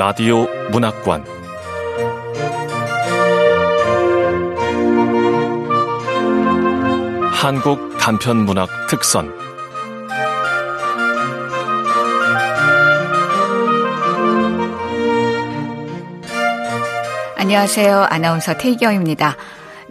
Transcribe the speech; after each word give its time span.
라디오 0.00 0.46
문학관 0.70 1.26
한국 7.34 7.98
단편 7.98 8.38
문학 8.46 8.70
특선 8.88 9.30
안녕하세요. 17.36 18.06
아나운서 18.08 18.56
태경입니다. 18.56 19.36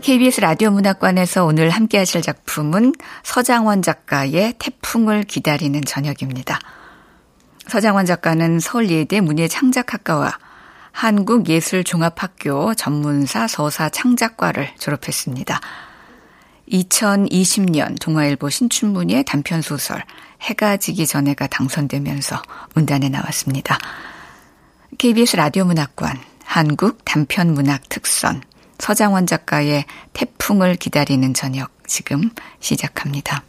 KBS 0.02 0.42
라디오 0.42 0.72
문학관에서 0.72 1.46
오늘 1.46 1.70
함께 1.70 2.00
하실 2.00 2.24
작품은 2.24 2.94
서장원 3.22 3.84
작가의 3.84 4.56
태풍을 4.58 5.26
기다리는 5.26 5.80
저녁입니다. 5.86 6.58
서장원 7.70 8.06
작가는 8.06 8.60
서울예대 8.60 9.22
문예창작학과와 9.22 10.38
한국예술종합학교 10.92 12.74
전문사 12.74 13.48
서사 13.48 13.90
창작과를 13.90 14.74
졸업했습니다. 14.78 15.62
2020년 16.72 18.00
동아일보 18.00 18.50
신춘문예 18.50 19.24
단편소설 19.24 20.04
해가 20.42 20.78
지기 20.78 21.08
전에가 21.08 21.48
당선되면서 21.48 22.42
문단에 22.76 23.10
나왔습니다. 23.10 23.78
KBS 24.98 25.36
라디오 25.38 25.66
문학관 25.66 26.18
한국 26.44 27.04
단편 27.06 27.54
문학 27.54 27.88
특선 27.90 28.42
서장원 28.78 29.28
작가의 29.28 29.86
태풍을 30.14 30.76
기다리는 30.76 31.34
저녁 31.34 31.72
지금 31.88 32.30
시작합니다. 32.60 33.44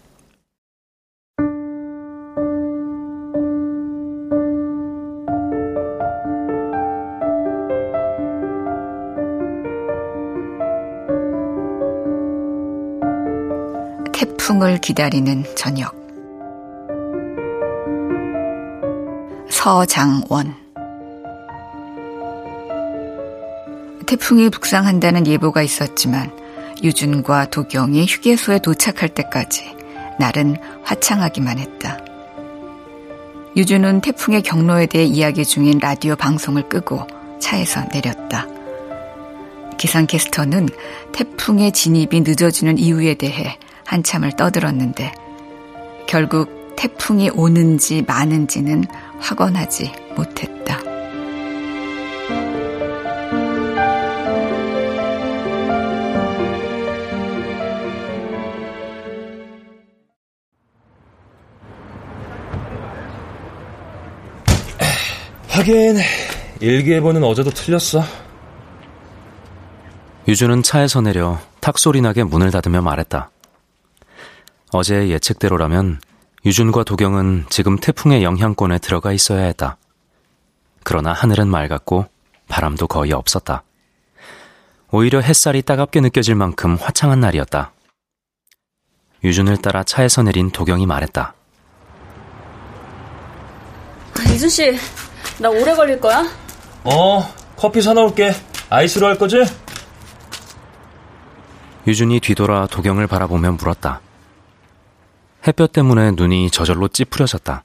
태풍을 14.21 14.77
기다리는 14.83 15.47
저녁 15.57 15.97
서장원 19.49 20.55
태풍이 24.07 24.51
북상한다는 24.51 25.27
예보가 25.27 25.63
있었지만 25.63 26.31
유준과 26.83 27.49
도경이 27.49 28.05
휴게소에 28.05 28.59
도착할 28.59 29.09
때까지 29.09 29.75
날은 30.19 30.59
화창하기만 30.83 31.59
했다. 31.59 31.97
유준은 33.57 34.03
태풍의 34.03 34.43
경로에 34.43 34.85
대해 34.85 35.07
이야기 35.07 35.47
중인 35.47 35.79
라디오 35.79 36.15
방송을 36.15 36.69
끄고 36.69 37.07
차에서 37.41 37.85
내렸다. 37.91 38.47
기상캐스터는 39.79 40.69
태풍의 41.13 41.73
진입이 41.73 42.21
늦어지는 42.21 42.77
이유에 42.77 43.15
대해 43.15 43.57
한참을 43.91 44.31
떠들었는데 44.37 45.13
결국 46.07 46.77
태풍이 46.77 47.29
오는지 47.29 48.03
마는지는 48.07 48.85
확언하지 49.19 49.93
못했다. 50.15 50.79
하긴 65.49 65.97
일기예보는 66.61 67.25
어제도 67.25 67.51
틀렸어. 67.51 68.05
유주는 70.29 70.63
차에서 70.63 71.01
내려 71.01 71.41
탁 71.61 71.77
소리 71.77 72.01
나게 72.01 72.23
문을 72.23 72.53
닫으며 72.53 72.83
말했다. 72.83 73.31
어제 74.73 75.09
예측대로라면 75.09 76.01
유준과 76.45 76.85
도경은 76.85 77.47
지금 77.51 77.77
태풍의 77.77 78.23
영향권에 78.23 78.79
들어가 78.79 79.13
있어야 79.13 79.45
했다. 79.47 79.77
그러나 80.85 81.13
하늘은 81.13 81.49
맑았고 81.49 82.07
바람도 82.49 82.87
거의 82.87 83.13
없었다. 83.13 83.63
오히려 84.91 85.21
햇살이 85.21 85.63
따갑게 85.63 86.01
느껴질 86.01 86.35
만큼 86.35 86.77
화창한 86.77 87.21
날이었다. 87.21 87.73
유준을 89.23 89.59
따라 89.59 89.83
차에서 89.85 90.23
내린 90.23 90.51
도경이 90.51 90.87
말했다. 90.87 91.35
이준 94.35 94.49
씨, 94.49 94.79
나 95.39 95.51
오래 95.51 95.75
걸릴 95.75 96.01
거야? 96.01 96.25
어, 96.85 97.23
커피 97.57 97.83
사놓을게. 97.83 98.33
아이스로 98.71 99.07
할 99.07 99.19
거지? 99.19 99.37
유준이 101.87 102.21
뒤돌아 102.21 102.67
도경을 102.67 103.07
바라보며 103.07 103.53
물었다. 103.53 104.01
햇볕 105.47 105.73
때문에 105.73 106.13
눈이 106.13 106.51
저절로 106.51 106.89
찌푸려졌다. 106.89 107.65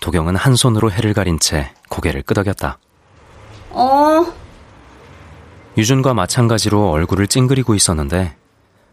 도경은 0.00 0.36
한 0.36 0.56
손으로 0.56 0.90
해를 0.90 1.14
가린 1.14 1.38
채 1.38 1.72
고개를 1.88 2.22
끄덕였다. 2.22 2.78
어. 3.70 4.26
유준과 5.76 6.14
마찬가지로 6.14 6.90
얼굴을 6.90 7.26
찡그리고 7.26 7.74
있었는데 7.74 8.36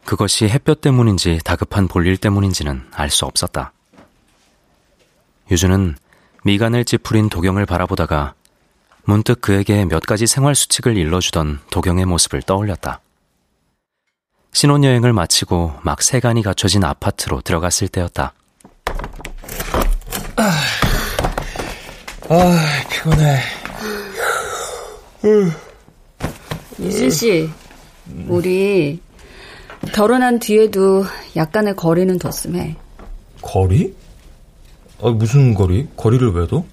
그것이 0.05 0.49
햇볕 0.49 0.81
때문인지 0.81 1.39
다급한 1.45 1.87
볼일 1.87 2.17
때문인지는 2.17 2.89
알 2.91 3.09
수 3.09 3.25
없었다. 3.25 3.71
유준은 5.51 5.95
미간을 6.43 6.83
찌푸린 6.83 7.29
도경을 7.29 7.65
바라보다가 7.65 8.33
문득 9.05 9.41
그에게 9.41 9.85
몇 9.85 10.01
가지 10.03 10.27
생활 10.27 10.55
수칙을 10.55 10.97
일러주던 10.97 11.61
도경의 11.69 12.05
모습을 12.05 12.41
떠올렸다. 12.41 12.99
신혼여행을 14.53 15.13
마치고 15.13 15.73
막 15.81 16.01
세간이 16.01 16.43
갖춰진 16.43 16.83
아파트로 16.83 17.41
들어갔을 17.41 17.87
때였다. 17.87 18.33
아, 20.35 20.51
아 22.29 22.83
피곤해. 22.89 23.39
유진 26.79 27.09
씨, 27.09 27.49
우리 28.27 28.99
결혼한 29.93 30.39
뒤에도 30.39 31.03
약간의 31.35 31.75
거리는 31.75 32.17
뒀음해. 32.19 32.75
거리? 33.41 33.95
아, 35.01 35.09
무슨 35.09 35.53
거리? 35.53 35.87
거리를 35.97 36.31
왜 36.33 36.47
둬? 36.47 36.63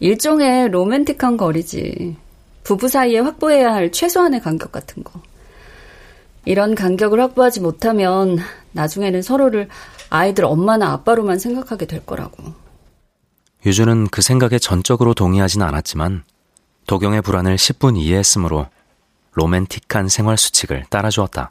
일종의 0.00 0.68
로맨틱한 0.68 1.36
거리지. 1.36 2.16
부부 2.62 2.88
사이에 2.88 3.18
확보해야 3.20 3.72
할 3.72 3.90
최소한의 3.90 4.40
간격 4.40 4.70
같은 4.70 5.02
거. 5.02 5.20
이런 6.44 6.74
간격을 6.74 7.20
확보하지 7.20 7.60
못하면 7.60 8.38
나중에는 8.72 9.22
서로를 9.22 9.68
아이들 10.10 10.44
엄마나 10.44 10.92
아빠로만 10.92 11.38
생각하게 11.38 11.86
될 11.86 12.04
거라고. 12.04 12.52
유주는 13.66 14.08
그 14.08 14.20
생각에 14.20 14.58
전적으로 14.58 15.14
동의하진 15.14 15.62
않았지만 15.62 16.24
도경의 16.86 17.22
불안을 17.22 17.56
10분 17.56 17.96
이해했으므로 17.96 18.66
로맨틱한 19.32 20.08
생활 20.08 20.36
수칙을 20.36 20.84
따라주었다. 20.90 21.50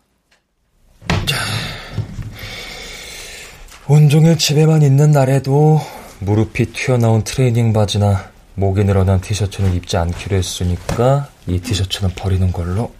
온종일 3.87 4.37
집에만 4.37 4.81
있는 4.81 5.11
날에도 5.11 5.81
무릎이 6.19 6.71
튀어나온 6.71 7.23
트레이닝 7.23 7.73
바지나 7.73 8.31
목이 8.55 8.85
늘어난 8.85 9.19
티셔츠는 9.19 9.73
입지 9.73 9.97
않기로 9.97 10.37
했으니까 10.37 11.27
이 11.47 11.59
티셔츠는 11.59 12.11
버리는 12.15 12.51
걸로. 12.53 12.91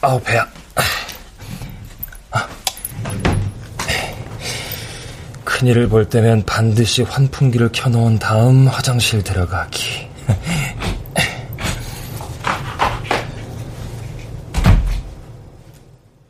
아우 0.00 0.20
배야. 0.22 0.46
큰일을 5.44 5.88
볼 5.88 6.08
때면 6.08 6.44
반드시 6.44 7.02
환풍기를 7.02 7.70
켜놓은 7.72 8.18
다음 8.18 8.68
화장실 8.68 9.22
들어가기. 9.24 10.08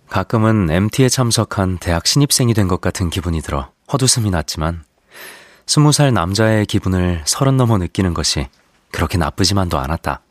가끔은 0.09 0.71
MT에 0.71 1.09
참석한 1.09 1.79
대학 1.79 2.07
신입생이 2.07 2.55
된 2.55 2.69
것 2.69 2.81
같은 2.81 3.11
기분이 3.11 3.41
들어 3.41 3.71
헛웃음이 3.93 4.31
났지만 4.31 4.85
스무 5.67 5.93
살 5.93 6.13
남자의 6.13 6.67
기분을 6.67 7.23
서른 7.27 7.57
넘어 7.57 7.79
느끼는 7.79 8.15
것이 8.15 8.47
그렇게 8.91 9.19
나쁘지만도 9.19 9.79
않았다. 9.79 10.23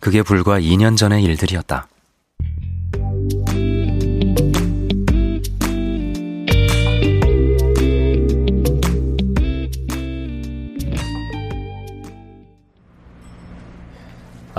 그게 0.00 0.22
불과 0.22 0.58
2년 0.58 0.96
전의 0.96 1.22
일들이었다. 1.22 1.86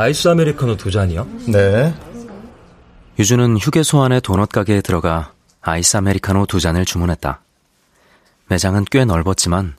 아이스 0.01 0.29
아메리카노 0.29 0.77
두 0.77 0.89
잔이요? 0.89 1.27
네. 1.49 1.93
유주는 3.19 3.55
휴게소 3.55 4.01
안의 4.01 4.21
도넛 4.21 4.49
가게에 4.49 4.81
들어가 4.81 5.31
아이스 5.61 5.95
아메리카노 5.95 6.47
두 6.47 6.59
잔을 6.59 6.85
주문했다. 6.85 7.39
매장은 8.47 8.85
꽤 8.89 9.05
넓었지만 9.05 9.75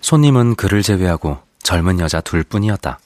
손님은 0.00 0.54
그를 0.54 0.82
제외하고 0.82 1.36
젊은 1.62 2.00
여자 2.00 2.22
둘뿐이었다. 2.22 2.98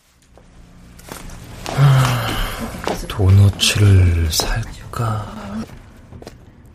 도너츠를 3.09 4.31
살까? 4.31 5.27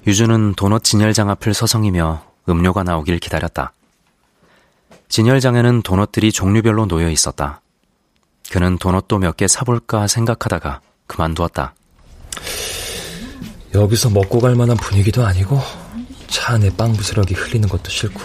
유주는 0.05 0.55
도넛 0.55 0.83
진열장 0.83 1.29
앞을 1.29 1.53
서성이며 1.53 2.21
음료가 2.49 2.83
나오길 2.83 3.19
기다렸다. 3.19 3.71
진열장에는 5.07 5.83
도넛들이 5.83 6.33
종류별로 6.33 6.85
놓여 6.85 7.09
있었다. 7.09 7.61
그는 8.51 8.77
도넛도 8.77 9.17
몇 9.19 9.37
개 9.37 9.47
사볼까 9.47 10.07
생각하다가 10.07 10.81
그만두었다. 11.07 11.73
여기서 13.73 14.09
먹고 14.09 14.39
갈 14.39 14.55
만한 14.55 14.77
분위기도 14.77 15.25
아니고 15.25 15.59
차 16.27 16.53
안에 16.53 16.69
빵 16.77 16.93
부스러기 16.93 17.33
흘리는 17.33 17.67
것도 17.67 17.89
싫고. 17.89 18.21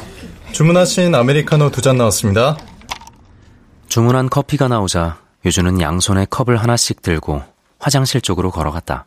주문하신 0.53 1.15
아메리카노 1.15 1.71
두 1.71 1.81
잔 1.81 1.97
나왔습니다. 1.99 2.57
주문한 3.89 4.29
커피가 4.31 4.69
나오자 4.69 5.19
유주는 5.45 5.81
양손에 5.81 6.27
컵을 6.31 6.57
하나씩 6.57 7.03
들고 7.03 7.43
화장실 7.79 8.21
쪽으로 8.21 8.51
걸어갔다. 8.51 9.07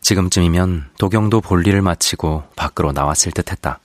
지금쯤이면 0.00 0.90
도경도 0.98 1.40
볼일을 1.42 1.80
마치고 1.82 2.42
밖으로 2.56 2.90
나왔을 2.92 3.30
듯 3.32 3.52
했다. 3.52 3.78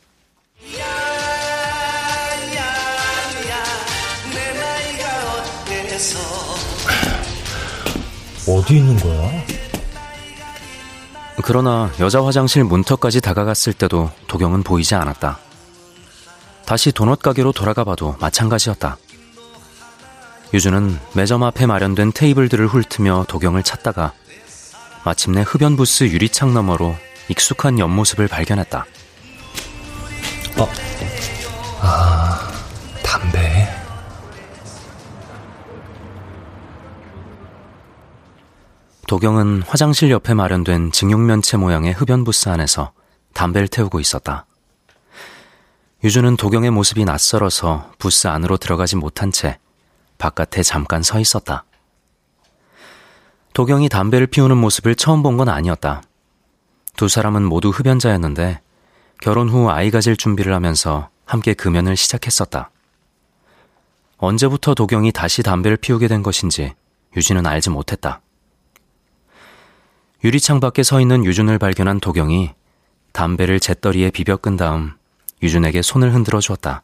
어디 8.48 8.78
있는 8.78 8.96
거야? 8.98 9.32
그러나 11.44 11.92
여자 12.00 12.24
화장실 12.24 12.64
문턱까지 12.64 13.22
다가갔을 13.22 13.74
때도 13.74 14.10
도경은 14.28 14.64
보이지 14.64 14.96
않았다. 14.96 15.40
다시 16.66 16.92
도넛 16.92 17.22
가게로 17.22 17.52
돌아가 17.52 17.84
봐도 17.84 18.16
마찬가지였다. 18.20 18.98
유주는 20.54 20.98
매점 21.14 21.44
앞에 21.44 21.66
마련된 21.66 22.12
테이블들을 22.14 22.68
훑으며 22.68 23.26
도경을 23.28 23.64
찾다가 23.64 24.14
마침내 25.04 25.44
흡연 25.46 25.76
부스 25.76 26.06
유리창 26.06 26.54
너머로 26.54 26.96
익숙한 27.30 27.80
옆모습을 27.80 28.28
발견했다. 28.28 28.86
어, 30.58 30.70
아, 31.82 32.26
도경은 39.07 39.62
화장실 39.62 40.12
옆에 40.12 40.33
마련된 40.33 40.92
증용면체 40.92 41.56
모양의 41.56 41.94
흡연 41.94 42.25
부스 42.25 42.50
안에서 42.50 42.92
담배를 43.33 43.69
태우고 43.69 44.01
있었다. 44.01 44.45
유주는 46.04 46.36
도경의 46.36 46.71
모습이 46.71 47.06
낯설어서 47.06 47.94
부스 48.00 48.27
안으로 48.27 48.57
들어가지 48.57 48.98
못한 48.98 49.31
채 49.31 49.59
바깥에 50.18 50.62
잠깐 50.62 51.04
서 51.04 51.21
있었다. 51.21 51.63
도경이 53.54 53.88
담배를 53.88 54.27
피우는 54.27 54.57
모습을 54.57 54.95
처음 54.95 55.24
본 55.24 55.38
건 55.38 55.48
아니었다. 55.48 56.03
두 56.98 57.07
사람은 57.07 57.44
모두 57.44 57.69
흡연자였는데 57.69 58.60
결혼 59.21 59.48
후 59.48 59.69
아이 59.69 59.89
가질 59.89 60.18
준비를 60.18 60.53
하면서 60.53 61.10
함께 61.25 61.53
금연을 61.53 61.95
시작했었다. 61.95 62.71
언제부터 64.18 64.74
도경이 64.74 65.13
다시 65.13 65.44
담배를 65.44 65.77
피우게 65.77 66.10
된 66.10 66.24
것인지 66.24 66.74
유진은 67.15 67.48
알지 67.48 67.69
못했다. 67.69 68.21
유리창 70.24 70.60
밖에 70.60 70.81
서 70.81 71.00
있는 71.00 71.24
유준을 71.25 71.60
발견한 71.60 72.00
도경이 72.00 72.52
담배를 73.14 73.60
재떨이에 73.60 74.10
비벼 74.10 74.38
끈 74.38 74.58
다음 74.58 74.94
유준에게 75.44 75.84
손을 75.84 76.14
흔들어 76.14 76.40
주었다. 76.40 76.84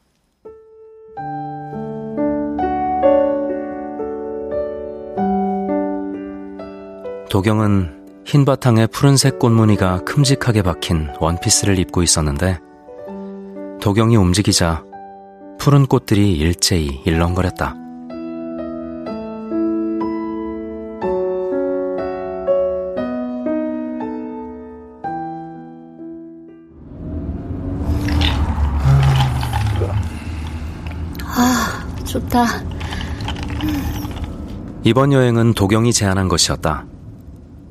도경은 7.30 8.24
흰 8.26 8.46
바탕에 8.46 8.86
푸른색 8.86 9.40
꽃무늬가 9.40 10.04
큼직하게 10.04 10.62
박힌 10.62 11.10
원피스를 11.20 11.80
입고 11.80 12.04
있었는데 12.04 12.60
도경이 13.82 14.16
움직이자 14.16 14.86
푸른 15.58 15.88
꽃들이 15.88 16.34
일제히 16.34 17.02
일렁거렸다. 17.06 17.83
좋다. 32.14 32.46
이번 34.84 35.14
여행은 35.14 35.54
도경이 35.54 35.94
제안한 35.94 36.28
것이었다. 36.28 36.86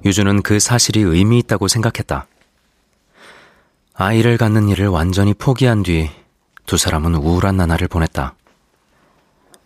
유주는 0.05 0.43
그 0.43 0.59
사실이 0.59 1.01
의미 1.01 1.39
있다고 1.39 1.69
생각했다. 1.69 2.27
아이를 3.95 4.39
갖는 4.39 4.69
일을 4.69 4.89
완전히 4.89 5.35
포기한 5.35 5.83
뒤 5.83 6.11
두 6.67 6.77
사람은 6.77 7.17
우울한 7.17 7.57
나날을 7.57 7.89
보냈다. 7.89 8.35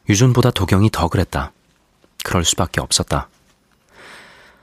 유준보다 0.08 0.50
도경이 0.50 0.90
더 0.90 1.08
그랬다. 1.08 1.52
그럴 2.24 2.44
수밖에 2.44 2.80
없었다. 2.80 3.28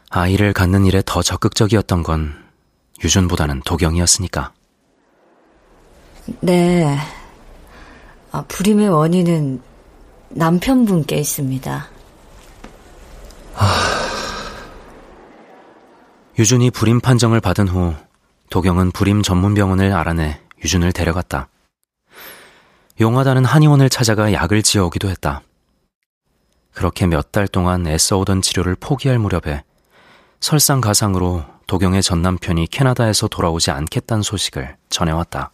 아이를 0.10 0.54
갖는 0.54 0.86
일에 0.86 1.02
더 1.06 1.22
적극적이었던 1.22 2.04
건 2.04 2.44
유준보다는 3.04 3.62
도경이었으니까. 3.66 4.52
네. 6.42 6.98
아, 8.32 8.44
불임의 8.48 8.90
원인은 8.90 9.62
남편분께 10.36 11.16
있습니다. 11.18 11.90
유준이 16.40 16.72
불임 16.72 17.00
판정을 17.00 17.40
받은 17.40 17.68
후 17.68 17.94
도경은 18.50 18.92
불임 18.92 19.22
전문 19.22 19.54
병원을 19.54 19.94
알아내 19.94 20.42
유준을 20.64 20.92
데려갔다. 20.92 21.48
용하다는 23.00 23.46
한의원을 23.46 23.90
찾아가 23.90 24.34
약을 24.34 24.64
지어오기도 24.64 25.10
했다. 25.10 25.42
그렇게 26.74 27.06
몇 27.06 27.32
달 27.32 27.48
동안 27.48 27.86
애써오던 27.86 28.42
치료를 28.42 28.76
포기할 28.76 29.20
무렵에 29.20 29.64
설상가상으로 30.40 31.44
도경의 31.68 32.02
전 32.04 32.22
남편이 32.22 32.68
캐나다에서 32.68 33.28
돌아오지 33.28 33.72
않겠다는 33.72 34.24
소식을 34.24 34.76
전해왔다. 34.90 35.52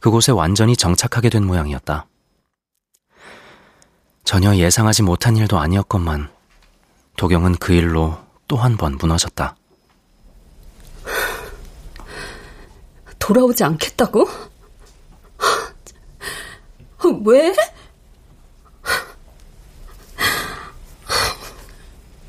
그곳에 0.00 0.32
완전히 0.32 0.76
정착하게 0.76 1.30
된 1.30 1.44
모양이었다. 1.44 2.06
전혀 4.26 4.54
예상하지 4.56 5.02
못한 5.02 5.36
일도 5.36 5.56
아니었건만 5.58 6.28
도경은 7.16 7.54
그 7.56 7.72
일로 7.72 8.18
또 8.48 8.56
한 8.58 8.76
번 8.76 8.96
무너졌다. 8.96 9.56
돌아오지 13.18 13.64
않겠다고? 13.64 14.28
왜? 17.24 17.54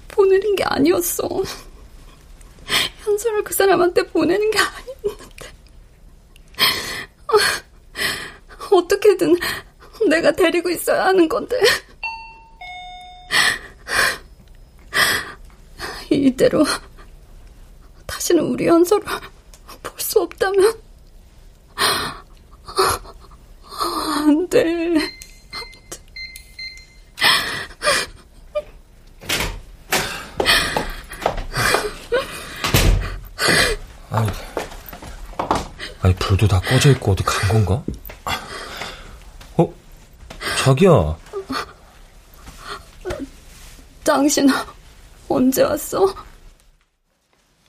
보내는 0.10 0.56
게 0.56 0.64
아니었어. 0.64 1.28
현서를 3.04 3.44
그 3.44 3.54
사람한테 3.54 4.04
보내는 4.08 4.50
게 4.52 4.60
아니었는데. 4.60 5.54
어떻게든 8.72 9.36
내가 10.10 10.32
데리고 10.32 10.70
있어야 10.70 11.06
하는 11.06 11.28
건데. 11.28 11.60
이대로 16.26 16.66
다시는 18.06 18.44
우리 18.44 18.68
현서를 18.68 19.06
볼 19.84 19.98
수 20.00 20.22
없다면 20.22 20.74
안 24.26 24.48
돼. 24.50 24.96
아니, 34.10 34.28
아니 36.02 36.16
불도 36.16 36.48
다 36.48 36.60
꺼져 36.62 36.92
있고 36.92 37.12
어디 37.12 37.24
간 37.24 37.50
건가? 37.66 37.84
어, 39.58 39.74
자기야. 40.64 41.18
당신 44.04 44.48
언제 45.38 45.62
왔어? 45.62 46.14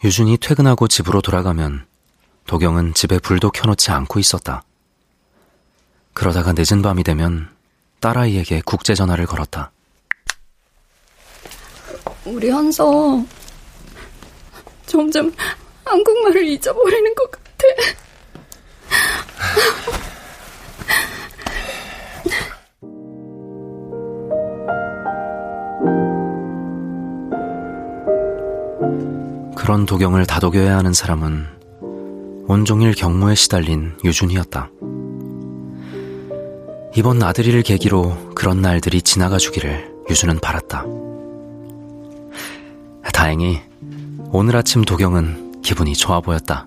유준이 0.02 0.38
퇴근하고 0.38 0.88
집으로 0.88 1.20
돌아가면 1.20 1.86
도경은 2.46 2.94
집에 2.94 3.18
불도 3.18 3.50
켜놓지 3.50 3.90
않고 3.90 4.18
있었다. 4.18 4.62
그러다가 6.14 6.54
늦은 6.56 6.80
밤이 6.80 7.04
되면 7.04 7.54
딸아이에게 8.00 8.62
국제 8.64 8.94
전화를 8.94 9.26
걸었다. 9.26 9.70
우리 12.24 12.48
현서 12.48 13.22
점점 14.86 15.30
한국말을 15.84 16.46
잊어버리는 16.46 17.14
것 17.14 17.30
같아. 17.30 17.44
그런 29.68 29.84
도경을 29.84 30.24
다독여야 30.24 30.78
하는 30.78 30.94
사람은 30.94 31.44
온종일 32.46 32.94
경무에 32.94 33.34
시달린 33.34 33.92
유준이었다. 34.02 34.70
이번 36.96 37.22
아들이를 37.22 37.62
계기로 37.62 38.32
그런 38.34 38.62
날들이 38.62 39.02
지나가 39.02 39.36
주기를 39.36 39.92
유준은 40.08 40.38
바랐다. 40.38 40.86
다행히 43.12 43.60
오늘 44.32 44.56
아침 44.56 44.86
도경은 44.86 45.60
기분이 45.60 45.92
좋아 45.92 46.22
보였다. 46.22 46.66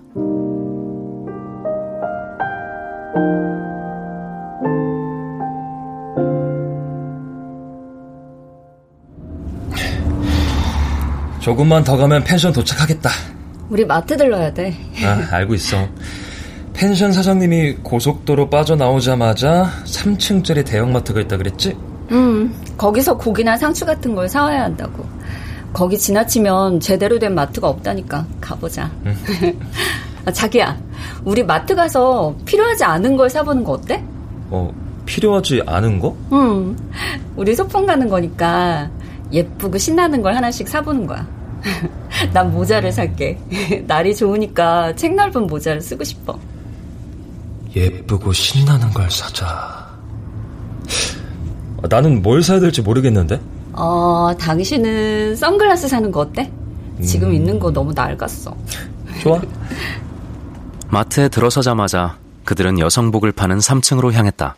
조금만 11.42 11.82
더 11.82 11.96
가면 11.96 12.22
펜션 12.22 12.52
도착하겠다. 12.52 13.10
우리 13.68 13.84
마트 13.84 14.16
들러야 14.16 14.54
돼. 14.54 14.74
아, 15.04 15.26
알고 15.36 15.54
있어. 15.54 15.88
펜션 16.72 17.12
사장님이 17.12 17.78
고속도로 17.82 18.48
빠져나오자마자 18.48 19.68
3층짜리 19.84 20.64
대형마트가 20.64 21.20
있다 21.22 21.36
그랬지? 21.36 21.76
음, 22.12 22.54
거기서 22.78 23.16
고기나 23.18 23.56
상추 23.56 23.84
같은 23.84 24.14
걸 24.14 24.28
사와야 24.28 24.62
한다고. 24.62 25.04
거기 25.72 25.98
지나치면 25.98 26.78
제대로 26.78 27.18
된 27.18 27.34
마트가 27.34 27.68
없다니까. 27.68 28.24
가보자. 28.40 28.92
응. 29.06 29.16
아, 30.24 30.30
자기야, 30.30 30.78
우리 31.24 31.42
마트 31.42 31.74
가서 31.74 32.36
필요하지 32.44 32.84
않은 32.84 33.16
걸 33.16 33.28
사보는 33.28 33.64
거 33.64 33.72
어때? 33.72 34.00
어, 34.50 34.72
필요하지 35.06 35.62
않은 35.66 35.98
거? 35.98 36.16
응. 36.32 36.76
우리 37.34 37.56
소풍 37.56 37.84
가는 37.86 38.08
거니까 38.08 38.88
예쁘고 39.32 39.78
신나는 39.78 40.22
걸 40.22 40.36
하나씩 40.36 40.68
사보는 40.68 41.06
거야. 41.06 41.26
난 42.32 42.52
모자를 42.52 42.92
살게. 42.92 43.38
날이 43.86 44.14
좋으니까 44.14 44.94
책 44.94 45.14
넓은 45.14 45.46
모자를 45.46 45.80
쓰고 45.80 46.04
싶어. 46.04 46.38
예쁘고 47.74 48.32
신나는 48.32 48.90
걸 48.90 49.10
사자. 49.10 49.46
아, 51.82 51.88
나는 51.88 52.22
뭘 52.22 52.42
사야 52.42 52.60
될지 52.60 52.82
모르겠는데? 52.82 53.40
어, 53.72 54.30
당신은 54.38 55.36
선글라스 55.36 55.88
사는 55.88 56.10
거 56.12 56.20
어때? 56.20 56.52
지금 57.02 57.30
음... 57.30 57.34
있는 57.34 57.58
거 57.58 57.72
너무 57.72 57.92
낡았어. 57.94 58.54
좋아. 59.22 59.40
마트에 60.90 61.28
들어서자마자 61.28 62.18
그들은 62.44 62.78
여성복을 62.78 63.32
파는 63.32 63.58
3층으로 63.58 64.12
향했다. 64.12 64.56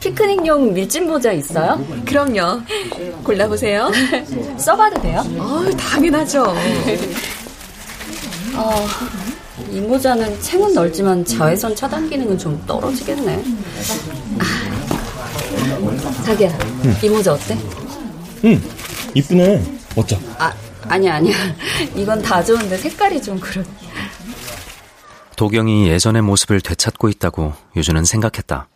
피크닉용 0.00 0.72
밀짚 0.72 1.04
모자 1.04 1.32
있어요? 1.32 1.84
그럼요. 2.06 2.62
골라보세요. 3.22 3.90
써봐도 4.58 5.00
돼요? 5.02 5.22
어, 5.38 5.64
당연하죠. 5.78 6.42
어, 8.56 8.86
이 9.70 9.80
모자는 9.80 10.40
챙은 10.40 10.72
넓지만 10.72 11.24
자외선 11.24 11.76
차단 11.76 12.08
기능은 12.08 12.38
좀 12.38 12.62
떨어지겠네. 12.66 13.42
아, 14.38 14.44
자기야, 16.24 16.50
응. 16.84 16.96
이 17.02 17.08
모자 17.08 17.34
어때? 17.34 17.56
응, 18.44 18.60
이쁘네. 19.14 19.62
멋져. 19.94 20.16
아, 20.38 20.52
아니야, 20.88 21.16
아니야. 21.16 21.36
이건 21.94 22.22
다 22.22 22.42
좋은데 22.42 22.76
색깔이 22.78 23.22
좀 23.22 23.38
그렇. 23.38 23.62
도경이 25.36 25.88
예전의 25.88 26.22
모습을 26.22 26.60
되찾고 26.60 27.08
있다고 27.10 27.52
유주는 27.76 28.04
생각했다. 28.04 28.68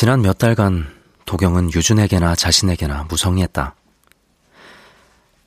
지난 0.00 0.22
몇 0.22 0.38
달간 0.38 0.86
도경은 1.24 1.72
유준에게나 1.72 2.36
자신에게나 2.36 3.06
무성의했다. 3.08 3.74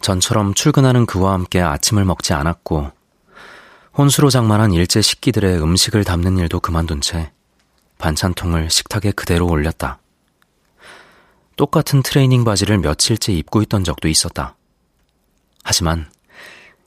전처럼 0.02 0.54
출근하는 0.54 1.06
그와 1.06 1.32
함께 1.32 1.62
아침을 1.62 2.04
먹지 2.04 2.34
않았고 2.34 2.92
혼수로 3.98 4.30
장만한 4.30 4.74
일제 4.74 5.02
식기들의 5.02 5.64
음식을 5.64 6.04
담는 6.04 6.38
일도 6.38 6.60
그만둔 6.60 7.00
채 7.00 7.32
반찬통을 7.98 8.70
식탁에 8.70 9.12
그대로 9.12 9.48
올렸다. 9.48 10.00
똑같은 11.56 12.04
트레이닝 12.04 12.44
바지를 12.44 12.78
며칠째 12.80 13.32
입고 13.32 13.62
있던 13.62 13.86
적도 13.86 14.10
있었다. 14.10 14.58
하지만 15.64 16.12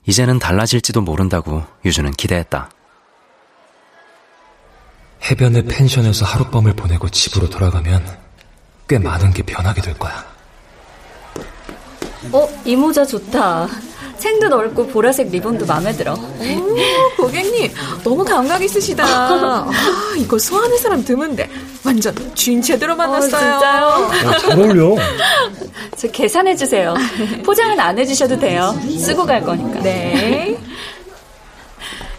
이제는 0.05 0.37
달라질지도 0.37 1.01
모른다고 1.01 1.63
유주는 1.83 2.11
기대했다. 2.11 2.69
해변의 5.29 5.63
펜션에서 5.65 6.25
하룻밤을 6.25 6.73
보내고 6.73 7.09
집으로 7.09 7.49
돌아가면 7.49 8.03
꽤 8.87 8.99
많은 8.99 9.31
게 9.33 9.41
변하게 9.41 9.81
될 9.81 9.97
거야. 9.97 10.23
어, 12.31 12.47
이 12.63 12.75
모자 12.75 13.05
좋다. 13.05 13.67
챙도 14.17 14.47
넓고 14.47 14.87
보라색 14.87 15.29
리본도 15.29 15.65
마음에 15.65 15.91
들어. 15.91 16.13
오, 16.13 17.15
고객님, 17.17 17.71
너무 18.03 18.23
감각 18.23 18.61
있으시다. 18.63 19.03
아, 19.05 19.69
이거 20.17 20.37
소화하는 20.39 20.77
사람 20.77 21.03
드문데 21.03 21.49
완전 21.83 22.15
주인 22.33 22.61
제대로 22.61 22.93
어, 22.93 22.95
만났어요. 22.95 23.55
어, 23.55 23.59
진짜요? 23.59 23.85
어, 23.87 24.37
잘 24.39 24.59
어울려. 24.59 24.95
저 25.97 26.07
계산해 26.07 26.55
주세요. 26.55 26.95
포장은 27.45 27.79
안 27.79 27.97
해주셔도 27.99 28.39
돼요. 28.39 28.75
쓰고 28.99 29.25
갈 29.25 29.41
거니까. 29.41 29.81
네. 29.81 30.57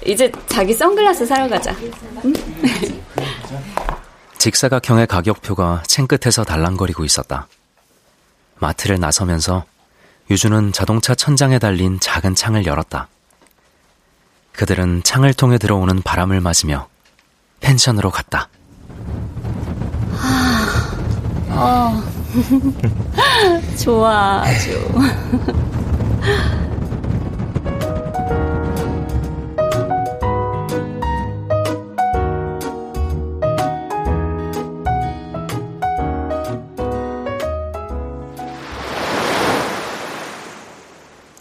이제 0.07 0.31
자기 0.47 0.73
선글라스 0.73 1.27
사러 1.27 1.49
가자. 1.49 1.75
응? 2.25 2.33
직사각형의 4.39 5.07
가격표가 5.09 5.83
챙끝에서 5.87 6.45
달랑거리고 6.45 7.05
있었다. 7.05 7.49
마트를 8.59 9.01
나서면서 9.01 9.65
유주는 10.31 10.73
자동차 10.73 11.15
천장에 11.15 11.59
달린 11.59 11.99
작은 12.01 12.35
창을 12.35 12.67
열었다. 12.67 13.09
그들은 14.53 15.03
창을 15.03 15.35
통해 15.35 15.59
들어오는 15.59 16.03
바람을 16.03 16.41
맞으며 16.41 16.89
펜션으로 17.61 18.11
갔다. 18.11 18.49
어, 21.51 22.03
좋아, 23.79 24.43
아 24.43 24.47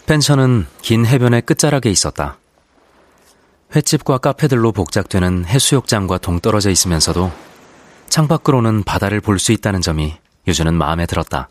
펜션은 0.06 0.66
긴 0.82 1.04
해변의 1.04 1.42
끝자락에 1.42 1.90
있었다. 1.90 2.38
횟집과 3.74 4.18
카페들로 4.18 4.72
복작되는 4.72 5.44
해수욕장과 5.46 6.18
동떨어져 6.18 6.70
있으면서도 6.70 7.32
창밖으로는 8.08 8.84
바다를 8.84 9.20
볼 9.20 9.38
수 9.38 9.52
있다는 9.52 9.80
점이 9.82 10.16
유주는 10.46 10.72
마음에 10.72 11.06
들었다. 11.06 11.48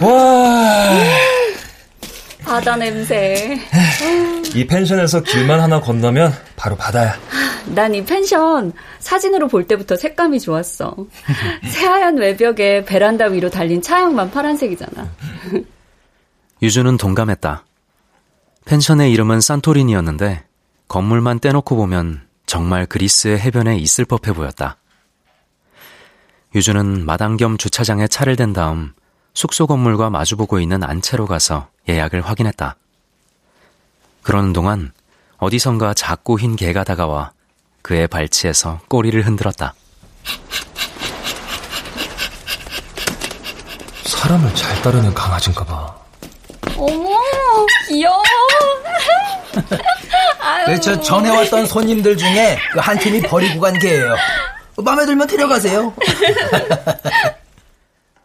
와. 0.00 1.31
바다 2.52 2.76
냄새. 2.76 3.58
이 4.54 4.66
펜션에서 4.66 5.22
길만 5.22 5.58
하나 5.58 5.80
건너면 5.80 6.34
바로 6.54 6.76
바다야. 6.76 7.14
난 7.74 7.94
이 7.94 8.04
펜션 8.04 8.74
사진으로 8.98 9.48
볼 9.48 9.66
때부터 9.66 9.96
색감이 9.96 10.38
좋았어. 10.38 10.94
새하얀 11.64 12.18
외벽에 12.18 12.84
베란다 12.84 13.24
위로 13.28 13.48
달린 13.48 13.80
차양만 13.80 14.32
파란색이잖아. 14.32 15.08
유주는 16.60 16.94
동감했다. 16.98 17.64
펜션의 18.66 19.10
이름은 19.12 19.40
산토리니였는데 19.40 20.44
건물만 20.88 21.40
떼놓고 21.40 21.74
보면 21.74 22.20
정말 22.44 22.84
그리스의 22.84 23.38
해변에 23.38 23.78
있을 23.78 24.04
법해 24.04 24.34
보였다. 24.34 24.76
유주는 26.54 27.06
마당 27.06 27.38
겸 27.38 27.56
주차장에 27.56 28.08
차를 28.08 28.36
댄 28.36 28.52
다음 28.52 28.92
숙소 29.34 29.66
건물과 29.66 30.10
마주보고 30.10 30.60
있는 30.60 30.82
안채로 30.82 31.26
가서 31.26 31.68
예약을 31.88 32.22
확인했다. 32.22 32.76
그러는 34.22 34.52
동안 34.52 34.92
어디선가 35.38 35.94
작고 35.94 36.38
흰 36.38 36.54
개가 36.56 36.84
다가와 36.84 37.32
그의 37.82 38.06
발치에서 38.06 38.80
꼬리를 38.88 39.20
흔들었다. 39.26 39.74
사람을 44.04 44.54
잘 44.54 44.82
따르는 44.82 45.12
강아지인가 45.14 45.64
봐. 45.64 45.96
어머, 46.76 47.10
귀여워. 47.88 48.22
네, 50.66 50.78
저 50.80 50.98
전에 51.00 51.28
왔던 51.28 51.66
손님들 51.66 52.16
중에 52.16 52.56
그한 52.72 52.98
팀이 52.98 53.22
버리고 53.22 53.60
간 53.60 53.76
개예요. 53.78 54.14
마음에 54.76 55.04
들면 55.06 55.26
데려가세요. 55.26 55.92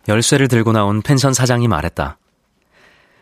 열쇠를 0.07 0.47
들고 0.47 0.71
나온 0.71 1.01
펜션 1.01 1.33
사장이 1.33 1.67
말했다. 1.67 2.17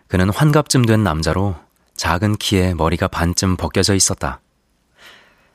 그는 0.08 0.30
환갑쯤 0.30 0.86
된 0.86 1.04
남자로 1.04 1.56
작은 1.96 2.38
키에 2.38 2.74
머리가 2.74 3.08
반쯤 3.08 3.58
벗겨져 3.58 3.96
있었다. 3.96 4.42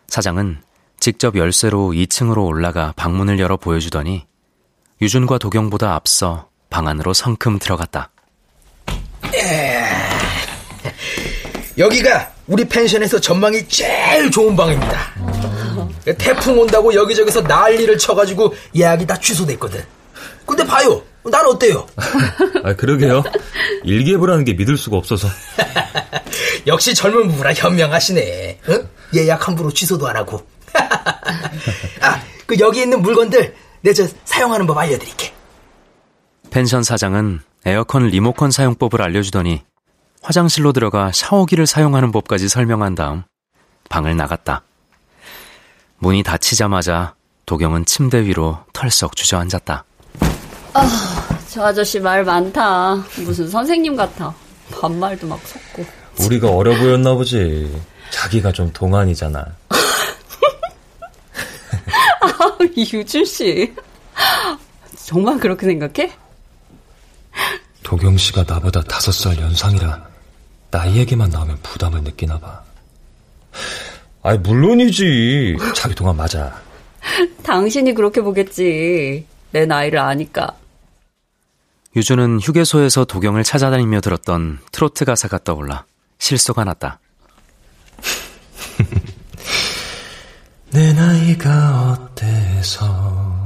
사장은 0.08 0.60
직접 0.98 1.36
열쇠로 1.36 1.90
2층으로 1.90 2.44
올라가 2.46 2.92
방문을 2.96 3.38
열어 3.38 3.56
보여주더니 3.56 4.26
유준과 5.00 5.38
도경보다 5.38 5.94
앞서 5.94 6.48
방 6.68 6.88
안으로 6.88 7.14
성큼 7.14 7.58
들어갔다. 7.58 8.10
여기가 11.78 12.32
우리 12.48 12.64
펜션에서 12.64 13.20
전망이 13.20 13.66
제일 13.68 14.30
좋은 14.30 14.56
방입니다. 14.56 14.98
태풍 16.18 16.58
온다고 16.58 16.92
여기저기서 16.92 17.42
난리를 17.42 17.96
쳐가지고 17.96 18.52
예약이 18.74 19.06
다 19.06 19.16
취소됐거든. 19.16 19.82
근데 20.44 20.64
봐요. 20.66 21.02
난 21.24 21.46
어때요? 21.46 21.86
아, 22.64 22.74
그러게요. 22.74 23.22
일기예보라는 23.84 24.44
게 24.44 24.54
믿을 24.54 24.76
수가 24.76 24.96
없어서. 24.96 25.28
역시 26.66 26.94
젊은 26.94 27.28
부부라 27.28 27.52
현명하시네. 27.54 28.60
응? 28.68 28.88
예약 29.14 29.46
함부로 29.48 29.70
취소도 29.70 30.08
안 30.08 30.16
하고. 30.16 30.46
아, 32.00 32.22
그 32.46 32.58
여기 32.58 32.80
있는 32.80 33.02
물건들 33.02 33.54
내 33.82 33.92
저 33.92 34.06
사용하는 34.24 34.66
법 34.66 34.78
알려드릴게. 34.78 35.32
펜션 36.50 36.82
사장은 36.82 37.40
에어컨 37.64 38.08
리모컨 38.08 38.50
사용법을 38.50 39.00
알려주더니 39.02 39.62
화장실로 40.22 40.72
들어가 40.72 41.12
샤워기를 41.12 41.66
사용하는 41.66 42.12
법까지 42.12 42.48
설명한 42.48 42.94
다음 42.94 43.22
방을 43.88 44.16
나갔다. 44.16 44.62
문이 45.98 46.22
닫히자마자 46.22 47.14
도경은 47.46 47.84
침대 47.84 48.24
위로 48.24 48.58
털썩 48.72 49.16
주저앉았다. 49.16 49.84
아, 50.74 51.38
저 51.48 51.64
아저씨 51.64 51.98
말 52.00 52.24
많다. 52.24 52.94
무슨 53.24 53.48
선생님 53.48 53.96
같아. 53.96 54.34
반말도 54.70 55.26
막 55.26 55.40
섞고. 55.44 55.84
우리가 56.20 56.50
어려 56.50 56.76
보였나 56.78 57.14
보지. 57.14 57.80
자기가 58.10 58.52
좀 58.52 58.70
동안이잖아. 58.72 59.40
아, 62.20 62.58
유준 62.76 63.24
씨. 63.24 63.74
정말 65.06 65.38
그렇게 65.38 65.66
생각해? 65.66 66.12
도경 67.82 68.16
씨가 68.16 68.44
나보다 68.46 68.82
다섯 68.82 69.10
살 69.12 69.36
연상이라 69.38 70.08
나이 70.70 70.96
얘기만 70.98 71.30
나오면 71.30 71.58
부담을 71.62 72.02
느끼나 72.02 72.38
봐. 72.38 72.62
아이, 74.22 74.38
물론이지. 74.38 75.56
자기 75.74 75.94
동안 75.94 76.16
맞아. 76.16 76.60
당신이 77.42 77.94
그렇게 77.94 78.20
보겠지. 78.20 79.26
내 79.52 79.66
나이를 79.66 79.98
아니까. 79.98 80.56
유주는 81.96 82.40
휴게소에서 82.40 83.04
도경을 83.04 83.42
찾아다니며 83.42 84.00
들었던 84.00 84.60
트로트 84.70 85.04
가사가 85.04 85.40
떠올라 85.42 85.84
실소가 86.18 86.64
났다. 86.64 87.00
내 90.70 90.92
나이가 90.92 91.92
어때서 91.92 93.40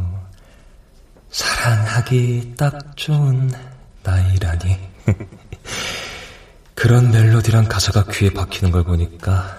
사랑하기 1.30 2.54
딱 2.56 2.96
좋은 2.96 3.50
나이라니. 4.02 4.78
그런 6.75 7.11
멜로디랑 7.11 7.64
가사가 7.64 8.04
귀에 8.12 8.30
박히는 8.30 8.73
걸 8.73 8.84
보니까 8.84 9.58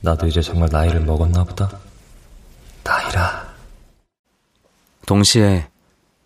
나도 0.00 0.26
이제 0.26 0.42
정말 0.42 0.68
나이를 0.70 1.00
먹었나 1.00 1.44
보다. 1.44 1.70
나이라. 2.84 3.48
동시에 5.06 5.66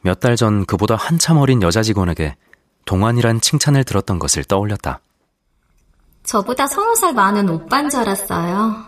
몇 0.02 0.20
달 0.20 0.36
전 0.36 0.64
그보다 0.66 0.96
한참 0.96 1.36
어린 1.38 1.62
여자 1.62 1.82
직원에게 1.82 2.36
동안이란 2.84 3.40
칭찬을 3.40 3.84
들었던 3.84 4.18
것을 4.18 4.44
떠올렸다. 4.44 5.00
저보다 6.24 6.66
서너 6.66 6.94
살 6.94 7.12
많은 7.14 7.48
오빠인 7.48 7.88
줄 7.88 8.00
알았어요. 8.00 8.84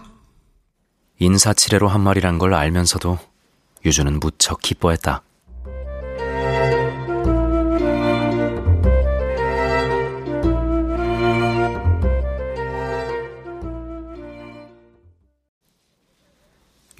인사치레로 1.19 1.89
한 1.89 2.01
말이란 2.01 2.39
걸 2.39 2.55
알면서도 2.55 3.19
유주는 3.85 4.19
무척 4.21 4.61
기뻐했다. 4.61 5.23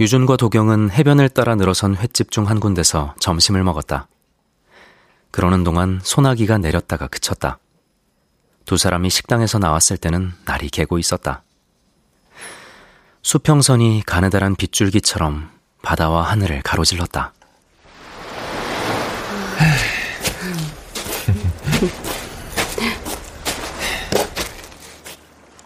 유준과 0.01 0.37
도경은 0.37 0.91
해변을 0.91 1.29
따라 1.29 1.55
늘어선 1.55 1.97
횟집 1.97 2.31
중 2.33 2.47
한 2.47 2.59
군데서 2.59 3.15
점심을 3.21 3.63
먹었다. 3.63 4.09
그러는 5.31 5.63
동안 5.63 6.01
소나기가 6.03 6.59
내렸다가 6.59 7.07
그쳤다. 7.07 7.59
두 8.65 8.77
사람이 8.77 9.09
식당에서 9.11 9.59
나왔을 9.59 9.97
때는 9.97 10.33
날이 10.47 10.69
개고 10.69 10.99
있었다. 10.99 11.43
수평선이 13.23 14.03
가느다란 14.05 14.57
빗줄기처럼 14.57 15.51
바다와 15.83 16.23
하늘을 16.23 16.63
가로질렀다. 16.63 17.33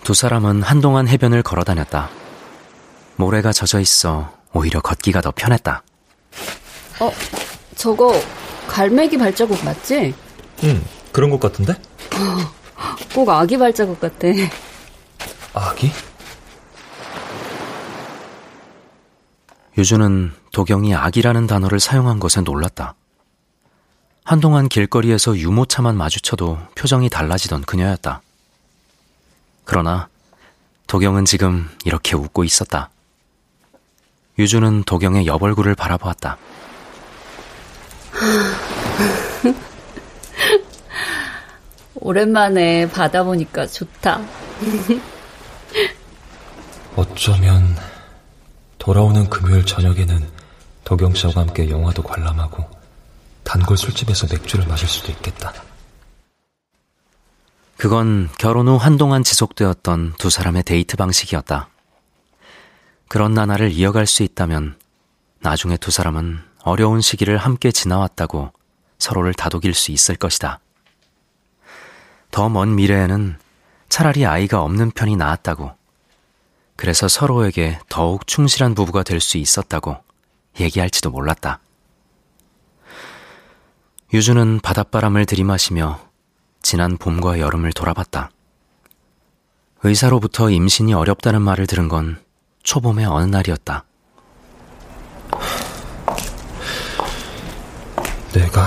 두 0.04 0.14
사람은 0.14 0.62
한동안 0.62 1.08
해변을 1.08 1.42
걸어 1.42 1.64
다녔다. 1.64 2.10
모래가 3.18 3.52
젖어 3.52 3.80
있어 3.80 4.32
오히려 4.52 4.80
걷기가 4.80 5.20
더 5.20 5.32
편했다. 5.32 5.82
어, 7.00 7.12
저거 7.76 8.14
갈매기 8.68 9.18
발자국 9.18 9.62
맞지? 9.64 10.14
응, 10.64 10.84
그런 11.12 11.28
것 11.30 11.40
같은데? 11.40 11.74
꼭 13.14 13.28
아기 13.28 13.58
발자국 13.58 13.98
같아. 14.00 14.28
아기? 15.52 15.90
유주는 19.76 20.32
도경이 20.52 20.94
아기라는 20.94 21.48
단어를 21.48 21.80
사용한 21.80 22.20
것에 22.20 22.40
놀랐다. 22.40 22.94
한동안 24.24 24.68
길거리에서 24.68 25.36
유모차만 25.36 25.96
마주쳐도 25.96 26.58
표정이 26.76 27.08
달라지던 27.10 27.62
그녀였다. 27.62 28.20
그러나 29.64 30.08
도경은 30.86 31.24
지금 31.24 31.68
이렇게 31.84 32.14
웃고 32.14 32.44
있었다. 32.44 32.90
유주는 34.38 34.84
도경의 34.84 35.26
여벌구를 35.26 35.74
바라보았다. 35.74 36.38
오랜만에 41.96 42.88
바다 42.90 43.24
보니까 43.24 43.66
좋다. 43.66 44.20
어쩌면 46.96 47.76
돌아오는 48.78 49.28
금요일 49.28 49.66
저녁에는 49.66 50.26
도경 50.84 51.14
씨와 51.14 51.32
함께 51.36 51.68
영화도 51.68 52.02
관람하고 52.02 52.64
단골 53.44 53.76
술집에서 53.76 54.26
맥주를 54.30 54.66
마실 54.66 54.88
수도 54.88 55.12
있겠다. 55.12 55.52
그건 57.76 58.28
결혼 58.38 58.68
후 58.68 58.76
한동안 58.76 59.22
지속되었던 59.22 60.14
두 60.18 60.30
사람의 60.30 60.64
데이트 60.64 60.96
방식이었다. 60.96 61.68
그런 63.08 63.32
나날을 63.32 63.72
이어갈 63.72 64.06
수 64.06 64.22
있다면 64.22 64.76
나중에 65.40 65.76
두 65.76 65.90
사람은 65.90 66.40
어려운 66.62 67.00
시기를 67.00 67.38
함께 67.38 67.72
지나왔다고 67.72 68.52
서로를 68.98 69.32
다독일 69.34 69.74
수 69.74 69.92
있을 69.92 70.16
것이다. 70.16 70.60
더 72.30 72.48
먼 72.48 72.74
미래에는 72.74 73.38
차라리 73.88 74.26
아이가 74.26 74.62
없는 74.62 74.90
편이 74.90 75.16
나았다고. 75.16 75.72
그래서 76.76 77.08
서로에게 77.08 77.78
더욱 77.88 78.26
충실한 78.26 78.74
부부가 78.74 79.02
될 79.02 79.20
수 79.20 79.38
있었다고 79.38 79.96
얘기할지도 80.60 81.10
몰랐다. 81.10 81.60
유주는 84.12 84.60
바닷바람을 84.60 85.26
들이마시며 85.26 86.00
지난 86.62 86.96
봄과 86.98 87.40
여름을 87.40 87.72
돌아봤다. 87.72 88.30
의사로부터 89.82 90.50
임신이 90.50 90.92
어렵다는 90.92 91.40
말을 91.40 91.66
들은 91.66 91.88
건 91.88 92.20
초봄의 92.68 93.06
어느 93.06 93.24
날이었다. 93.24 93.82
내가 98.34 98.62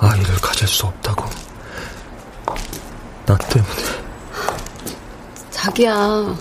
아이를 0.00 0.34
가질 0.40 0.66
수 0.66 0.86
없다고. 0.86 1.24
나 3.26 3.38
때문에. 3.38 3.72
자기야. 5.52 6.36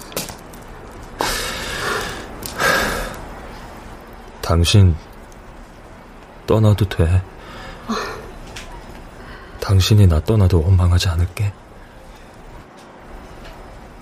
당신 4.42 4.96
떠나도 6.48 6.90
돼. 6.90 7.22
당신이 9.60 10.08
나 10.08 10.20
떠나도 10.20 10.64
원망하지 10.64 11.10
않을게. 11.10 11.54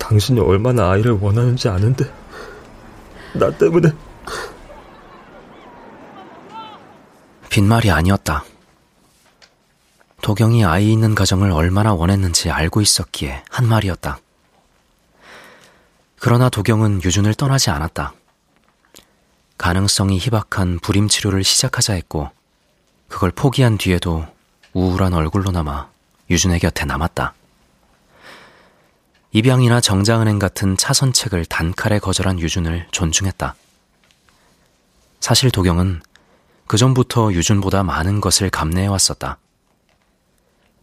당신이 0.08 0.40
얼마나 0.40 0.92
아이를 0.92 1.14
원하는지 1.20 1.68
아는데 1.68 2.06
나 3.34 3.50
때문에 3.50 3.92
빈말이 7.50 7.90
아니었다. 7.90 8.44
도경이 10.22 10.64
아이 10.64 10.92
있는 10.92 11.16
가정을 11.16 11.52
얼마나 11.52 11.94
원했는지 11.94 12.52
알고 12.52 12.82
있었기에 12.82 13.44
한 13.50 13.68
말이었다. 13.68 14.20
그러나 16.20 16.50
도경은 16.50 17.02
유준을 17.04 17.34
떠나지 17.34 17.72
않았다. 17.72 18.14
가능성이 19.58 20.20
희박한 20.20 20.80
불임 20.80 21.08
치료를 21.08 21.44
시작하자 21.44 21.94
했고, 21.94 22.30
그걸 23.08 23.32
포기한 23.32 23.78
뒤에도 23.78 24.26
우울한 24.74 25.14
얼굴로 25.14 25.52
남아 25.52 25.90
유준의 26.30 26.60
곁에 26.60 26.86
남았다. 26.86 27.34
입양이나 29.36 29.82
정자은행 29.82 30.40
같은 30.40 30.78
차선책을 30.78 31.44
단칼에 31.44 32.00
거절한 32.00 32.40
유준을 32.40 32.88
존중했다. 32.92 33.54
사실 35.20 35.52
도경은 35.52 36.00
그전부터 36.68 37.34
유준보다 37.34 37.84
많은 37.84 38.22
것을 38.22 38.50
감내해왔었다. 38.50 39.38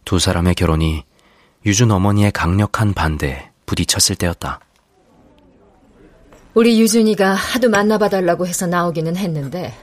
두 0.05 0.19
사람의 0.19 0.53
결혼이 0.53 1.03
유준 1.65 1.89
어머니의 1.89 2.31
강력한 2.31 2.93
반대에 2.93 3.49
부딪혔을 3.65 4.17
때였다. 4.17 4.59
우리 6.53 6.79
유준이가 6.79 7.33
하도 7.33 7.69
만나봐달라고 7.69 8.45
해서 8.45 8.67
나오기는 8.67 9.15
했는데 9.15 9.73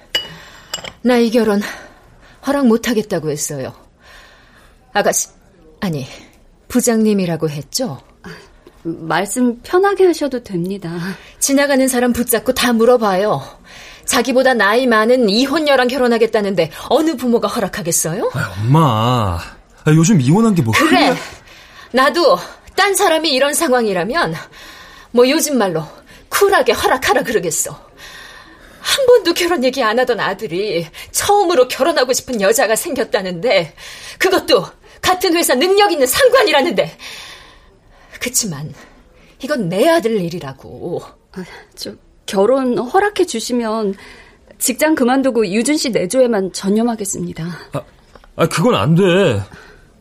나 1.03 1.17
이 1.17 1.33
결혼 1.33 1.61
허락 2.47 2.69
못하겠다고 2.69 3.33
했어요. 3.33 3.75
아가씨, 4.93 5.27
아니 5.81 6.07
부장님이라고 6.69 7.51
했죠? 7.51 8.01
말씀 8.83 9.61
편하게 9.63 10.07
하셔도 10.07 10.43
됩니다. 10.43 10.91
지나가는 11.39 11.87
사람 11.89 12.13
붙잡고 12.13 12.53
다 12.55 12.73
물어봐요. 12.73 13.43
자기보다 14.07 14.55
나이 14.55 14.87
많은 14.87 15.29
이혼녀랑 15.29 15.89
결혼하겠다는데 15.89 16.71
어느 16.89 17.17
부모가 17.17 17.49
허락하겠어요? 17.49 18.31
아, 18.35 18.55
엄마, 18.61 19.39
아, 19.85 19.91
요즘 19.95 20.21
이혼한 20.21 20.55
게 20.55 20.63
뭐? 20.63 20.73
그래. 20.75 21.15
나도 21.93 22.39
딴 22.75 22.95
사람이 22.95 23.31
이런 23.31 23.55
상황이라면 23.55 24.35
뭐 25.13 25.29
요즘 25.29 25.59
말로 25.59 25.85
쿨하게 26.29 26.73
허락하라 26.73 27.23
그러겠어. 27.23 27.91
한 28.81 29.07
번도 29.07 29.35
결혼 29.35 29.63
얘기 29.63 29.83
안 29.83 29.99
하던 29.99 30.21
아들이 30.21 30.87
처음으로 31.13 31.69
결혼하고 31.69 32.13
싶은 32.13 32.41
여자가 32.41 32.77
생겼다는데 32.77 33.75
그것도 34.19 34.67
같은 35.03 35.37
회사 35.37 35.55
능력 35.55 35.93
있는 35.93 36.07
상관이라는데 36.07 36.97
그치만 38.21 38.73
이건 39.43 39.69
내 39.69 39.89
아들 39.89 40.21
일이라고. 40.21 41.03
아, 41.33 41.45
저 41.75 41.95
결혼 42.27 42.79
허락해 42.79 43.25
주시면 43.25 43.95
직장 44.59 44.95
그만두고 44.95 45.47
유준 45.49 45.77
씨 45.77 45.91
내조에만 45.91 46.53
전념하겠습니다. 46.53 47.45
아, 47.73 47.83
아 48.37 48.49
그건 48.49 48.75
안 48.75 48.95
돼. 48.95 49.43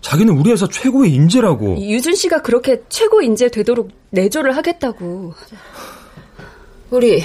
자기는 0.01 0.38
우리 0.38 0.51
회사 0.51 0.67
최고의 0.67 1.12
인재라고. 1.13 1.77
유준 1.79 2.15
씨가 2.15 2.41
그렇게 2.41 2.84
최고 2.89 3.21
인재 3.21 3.49
되도록 3.49 3.89
내조를 4.12 4.55
하겠다고. 4.55 5.34
우리 6.91 7.23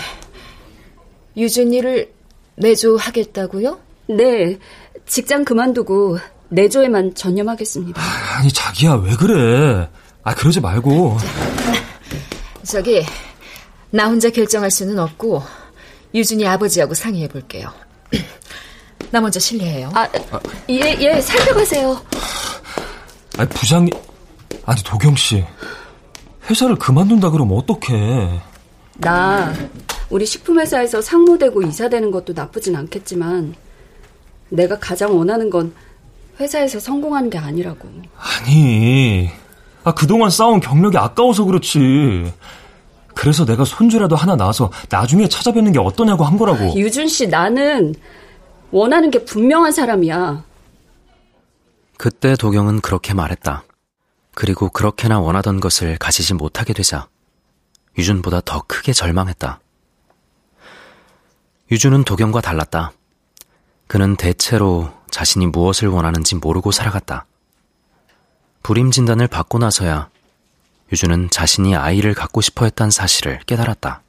유준이를 1.36 2.12
내조하겠다고요? 2.56 3.78
네. 4.08 4.58
직장 5.06 5.44
그만두고 5.44 6.18
내조에만 6.48 7.14
전념하겠습니다. 7.14 8.00
아, 8.00 8.38
아니 8.38 8.52
자기야 8.52 8.94
왜 8.94 9.14
그래? 9.16 9.88
아 10.24 10.34
그러지 10.34 10.60
말고. 10.60 11.18
저기 12.64 13.04
나 13.90 14.06
혼자 14.06 14.30
결정할 14.30 14.70
수는 14.70 14.98
없고 14.98 15.42
유준이 16.14 16.46
아버지하고 16.46 16.94
상의해 16.94 17.28
볼게요. 17.28 17.70
나 19.10 19.20
먼저 19.20 19.38
실례해요. 19.38 19.90
아, 19.94 20.08
예, 20.70 20.96
예, 20.98 21.20
살펴가세요. 21.20 22.00
아니, 23.36 23.48
부장님. 23.50 23.92
아니, 24.64 24.82
도경 24.82 25.14
씨. 25.14 25.44
회사를 26.48 26.76
그만둔다 26.76 27.30
그러면 27.30 27.58
어떡해. 27.58 28.40
나 28.96 29.52
우리 30.10 30.24
식품회사에서 30.26 31.00
상무되고 31.02 31.62
이사되는 31.62 32.10
것도 32.10 32.32
나쁘진 32.32 32.76
않겠지만 32.76 33.54
내가 34.48 34.78
가장 34.78 35.16
원하는 35.16 35.50
건 35.50 35.74
회사에서 36.40 36.80
성공하는 36.80 37.30
게 37.30 37.38
아니라고. 37.38 37.88
아니, 38.16 39.30
아, 39.84 39.92
그동안 39.92 40.30
쌓은 40.30 40.60
경력이 40.60 40.96
아까워서 40.96 41.44
그렇지. 41.44 42.32
그래서 43.14 43.44
내가 43.44 43.64
손주라도 43.64 44.16
하나 44.16 44.34
낳아서 44.34 44.70
나중에 44.90 45.28
찾아뵙는 45.28 45.72
게 45.72 45.78
어떠냐고 45.78 46.24
한 46.24 46.36
거라고. 46.36 46.74
유준 46.76 47.06
씨, 47.06 47.28
나는 47.28 47.94
원하는 48.70 49.10
게 49.10 49.24
분명한 49.24 49.72
사람이야. 49.72 50.42
그때 51.96 52.34
도경은 52.34 52.80
그렇게 52.80 53.14
말했다. 53.14 53.62
그리고 54.34 54.68
그렇게나 54.68 55.20
원하던 55.20 55.60
것을 55.60 55.96
가지지 55.96 56.34
못하게 56.34 56.72
되자 56.72 57.06
유준보다 57.96 58.40
더 58.44 58.62
크게 58.66 58.92
절망했다. 58.92 59.60
유준은 61.70 62.02
도경과 62.04 62.40
달랐다. 62.40 62.92
그는 63.86 64.16
대체로 64.16 64.90
자신이 65.10 65.46
무엇을 65.46 65.88
원하는지 65.88 66.34
모르고 66.36 66.72
살아갔다. 66.72 67.26
불임 68.64 68.90
진단을 68.90 69.28
받고 69.28 69.58
나서야 69.58 70.08
유준은 70.90 71.28
자신이 71.28 71.76
아이를 71.76 72.14
갖고 72.14 72.40
싶어 72.40 72.64
했단 72.64 72.90
사실을 72.90 73.40
깨달았다. 73.40 74.00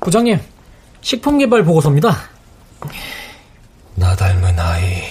부장님, 0.00 0.38
식품개발 1.00 1.64
보고서입니다. 1.64 2.14
나 3.94 4.14
닮은 4.14 4.58
아이. 4.58 5.02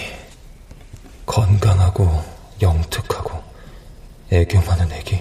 건강하고 1.26 2.24
영특하고 2.62 3.42
애교 4.30 4.60
많은 4.62 4.92
애기. 4.92 5.20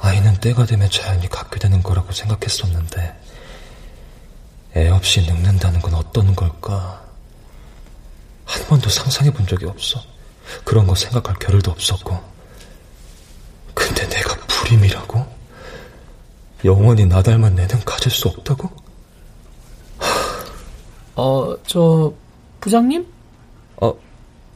아이는 0.00 0.34
때가 0.40 0.66
되면 0.66 0.90
자연히 0.90 1.28
갖게 1.28 1.60
되는 1.60 1.84
거라고 1.84 2.10
생각했었는데 2.10 3.22
애 4.74 4.88
없이 4.88 5.20
늙는다는 5.20 5.80
건 5.80 5.94
어떤 5.94 6.34
걸까? 6.34 7.05
한 8.46 8.64
번도 8.66 8.88
상상해 8.88 9.30
본 9.32 9.46
적이 9.46 9.66
없어. 9.66 10.00
그런 10.64 10.86
거 10.86 10.94
생각할 10.94 11.34
겨를도 11.38 11.70
없었고. 11.72 12.18
근데 13.74 14.08
내가 14.08 14.34
불임이라고? 14.46 15.26
영원히 16.64 17.04
나 17.04 17.22
닮은 17.22 17.58
애는 17.58 17.84
가질 17.84 18.10
수 18.10 18.28
없다고? 18.28 18.70
어, 21.16 21.56
저, 21.66 22.12
부장님? 22.60 23.06
어, 23.76 23.94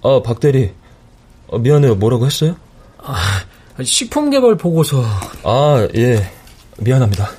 아, 0.03 0.23
박대리. 0.25 0.73
어, 1.49 1.59
미안해요. 1.59 1.97
뭐라고 1.97 2.27
했어요? 2.27 2.57
아, 2.99 3.17
식품개발 3.83 4.57
보고서. 4.57 5.03
아, 5.43 5.89
예. 5.97 6.31
미안합니다. 6.79 7.31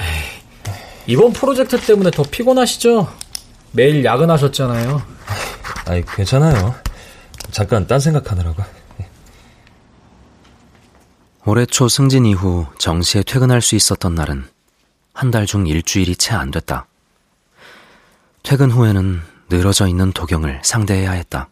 에이, 0.00 0.72
이번 1.06 1.32
프로젝트 1.32 1.78
때문에 1.80 2.10
더 2.10 2.22
피곤하시죠? 2.22 3.08
매일 3.72 4.04
야근하셨잖아요. 4.04 5.13
아이, 5.86 6.02
괜찮아요. 6.06 6.74
잠깐 7.50 7.86
딴 7.86 8.00
생각하느라고. 8.00 8.62
올해 11.46 11.66
초 11.66 11.88
승진 11.88 12.24
이후 12.24 12.66
정시에 12.78 13.22
퇴근할 13.22 13.60
수 13.60 13.74
있었던 13.76 14.14
날은 14.14 14.48
한 15.12 15.30
달 15.30 15.46
중 15.46 15.66
일주일이 15.66 16.16
채 16.16 16.34
안 16.34 16.50
됐다. 16.50 16.86
퇴근 18.42 18.70
후에는 18.70 19.20
늘어져 19.50 19.86
있는 19.86 20.10
도경을 20.12 20.60
상대해야 20.64 21.12
했다. 21.12 21.48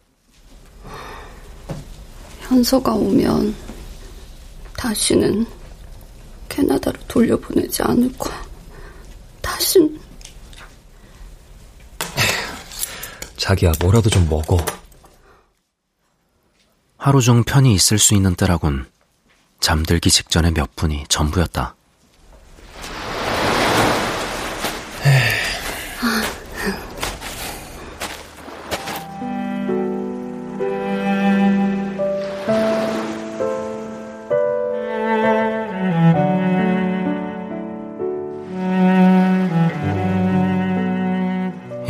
현서가 2.40 2.92
오면 2.94 3.54
다시는 4.76 5.46
캐나다로 6.48 6.98
돌려보내지 7.06 7.82
않을 7.82 8.12
거야. 8.18 8.42
다신 9.42 10.00
자기야 13.42 13.72
뭐라도 13.80 14.08
좀 14.08 14.28
먹어. 14.28 14.56
하루 16.96 17.20
중 17.20 17.42
편히 17.42 17.74
있을 17.74 17.98
수 17.98 18.14
있는 18.14 18.36
때라곤 18.36 18.86
잠들기 19.58 20.10
직전의 20.10 20.52
몇 20.52 20.76
분이 20.76 21.06
전부였다. 21.08 21.74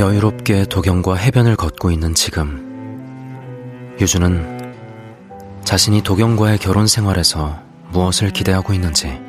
여유롭게 0.03 0.65
도경과 0.65 1.15
해변을 1.15 1.55
걷고 1.55 1.93
있는 1.93 2.13
지금 2.13 3.95
유주는 4.01 4.75
자신이 5.63 6.03
도경과의 6.03 6.59
결혼 6.59 6.89
생활에서 6.89 7.61
무엇을 7.93 8.33
기대하고 8.33 8.73
있는지 8.73 9.21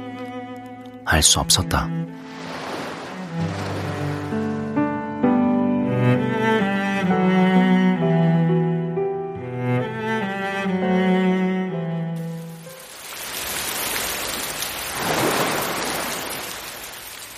알 1.06 1.22
수 1.22 1.40
없었다. 1.40 2.03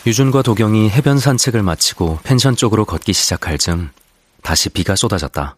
유준과 0.05 0.43
도경이 0.43 0.91
해변 0.91 1.17
산책을 1.17 1.63
마치고 1.63 2.19
펜션 2.23 2.55
쪽으로 2.55 2.85
걷기 2.85 3.11
시작할 3.11 3.57
즈음 3.57 3.89
다시 4.43 4.69
비가 4.69 4.95
쏟아졌다. 4.95 5.57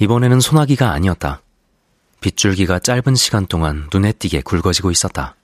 이번에는 0.00 0.40
소나기가 0.40 0.90
아니었다. 0.90 1.40
빗줄기가 2.20 2.80
짧은 2.80 3.14
시간 3.14 3.46
동안 3.46 3.88
눈에 3.92 4.10
띄게 4.10 4.40
굵어지고 4.40 4.90
있었다. 4.90 5.36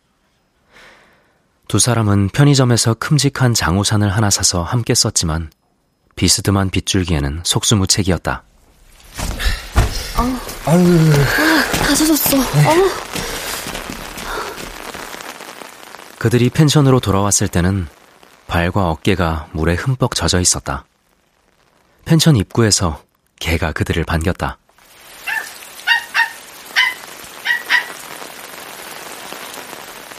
두 1.68 1.78
사람은 1.78 2.30
편의점에서 2.30 2.94
큼직한 2.94 3.54
장우산을 3.54 4.14
하나 4.14 4.30
사서 4.30 4.64
함께 4.64 4.92
썼지만 4.94 5.50
비스듬한 6.16 6.70
빗줄기에는 6.70 7.42
속수무책이었다. 7.44 8.42
아, 10.16 10.40
아유, 10.66 11.12
다 11.84 11.94
젖었어. 11.94 12.36
어. 12.36 13.13
그들이 16.24 16.48
펜션으로 16.48 17.00
돌아왔을 17.00 17.48
때는 17.48 17.86
발과 18.46 18.88
어깨가 18.88 19.48
물에 19.52 19.74
흠뻑 19.74 20.14
젖어 20.14 20.40
있었다. 20.40 20.86
펜션 22.06 22.36
입구에서 22.36 23.02
개가 23.40 23.72
그들을 23.72 24.02
반겼다. 24.04 24.56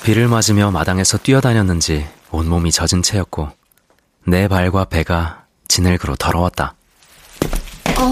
비를 0.04 0.28
맞으며 0.28 0.70
마당에서 0.70 1.18
뛰어다녔는지 1.18 2.08
온몸이 2.30 2.72
젖은 2.72 3.02
채였고 3.02 3.50
내 4.28 4.48
발과 4.48 4.86
배가 4.86 5.46
지늘그로 5.68 6.18
더러웠다. 6.18 6.76
어, 7.98 8.12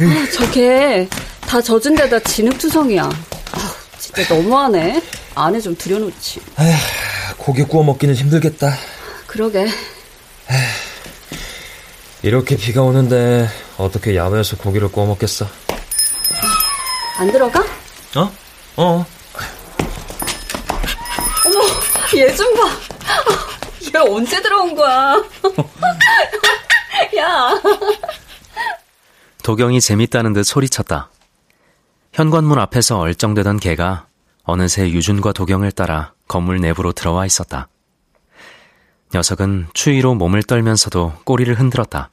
아, 0.00 0.30
저게 0.32 1.08
다 1.42 1.62
젖은 1.62 1.94
데다 1.94 2.18
진흙투성이야. 2.18 3.04
아, 3.04 3.87
진짜 4.18 4.34
너무하네. 4.34 5.00
안에 5.36 5.60
좀 5.60 5.76
들여놓지. 5.76 6.40
에휴, 6.58 6.76
고기 7.36 7.62
구워 7.62 7.84
먹기는 7.84 8.14
힘들겠다. 8.14 8.74
그러게. 9.28 9.60
에휴, 9.60 9.68
이렇게 12.22 12.56
비가 12.56 12.82
오는데 12.82 13.48
어떻게 13.76 14.16
야외에서 14.16 14.56
고기를 14.56 14.88
구워 14.90 15.06
먹겠어? 15.06 15.46
안 17.18 17.30
들어가? 17.30 17.60
어? 18.16 18.32
어. 18.76 19.06
어머, 21.46 21.60
얘 22.16 22.34
좀 22.34 22.52
봐. 22.54 22.68
얘 23.94 23.98
언제 24.00 24.42
들어온 24.42 24.74
거야? 24.74 25.14
야. 27.18 27.50
도경이 29.44 29.80
재밌다는 29.80 30.32
듯 30.32 30.42
소리쳤다. 30.44 31.10
현관문 32.12 32.58
앞에서 32.58 32.98
얼쩡대던 32.98 33.60
개가 33.60 34.06
어느새 34.50 34.90
유준과 34.90 35.34
도경을 35.34 35.72
따라 35.72 36.14
건물 36.26 36.58
내부로 36.58 36.94
들어와 36.94 37.26
있었다. 37.26 37.68
녀석은 39.12 39.68
추위로 39.74 40.14
몸을 40.14 40.42
떨면서도 40.42 41.18
꼬리를 41.24 41.52
흔들었다. 41.52 42.10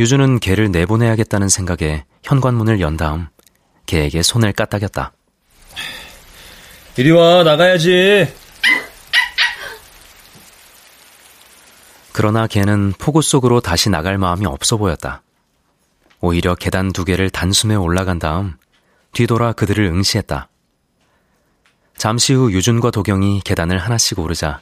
유준은 0.00 0.40
개를 0.40 0.72
내보내야겠다는 0.72 1.50
생각에 1.50 2.06
현관문을 2.22 2.80
연 2.80 2.96
다음 2.96 3.28
개에게 3.84 4.22
손을 4.22 4.54
까딱였다. 4.54 5.12
이리 6.96 7.10
와, 7.10 7.42
나가야지. 7.42 8.34
그러나 12.12 12.46
개는 12.46 12.94
폭우 12.98 13.20
속으로 13.20 13.60
다시 13.60 13.90
나갈 13.90 14.16
마음이 14.16 14.46
없어 14.46 14.78
보였다. 14.78 15.22
오히려 16.22 16.54
계단 16.54 16.90
두 16.92 17.04
개를 17.04 17.28
단숨에 17.28 17.74
올라간 17.74 18.18
다음 18.18 18.54
뒤돌아 19.12 19.52
그들을 19.52 19.84
응시했다. 19.84 20.48
잠시 21.96 22.34
후 22.34 22.52
유준과 22.52 22.90
도경이 22.90 23.40
계단을 23.44 23.78
하나씩 23.78 24.18
오르자 24.18 24.60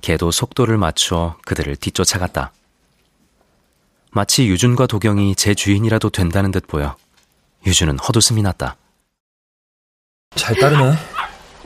개도 0.00 0.30
속도를 0.30 0.76
맞추어 0.78 1.36
그들을 1.44 1.74
뒤쫓아갔다. 1.76 2.52
마치 4.10 4.46
유준과 4.46 4.86
도경이 4.86 5.34
제 5.34 5.54
주인이라도 5.54 6.10
된다는 6.10 6.50
듯 6.50 6.66
보여 6.66 6.96
유준은 7.66 7.98
헛웃음이 7.98 8.42
났다. 8.42 8.76
잘 10.34 10.54
따르네. 10.56 10.92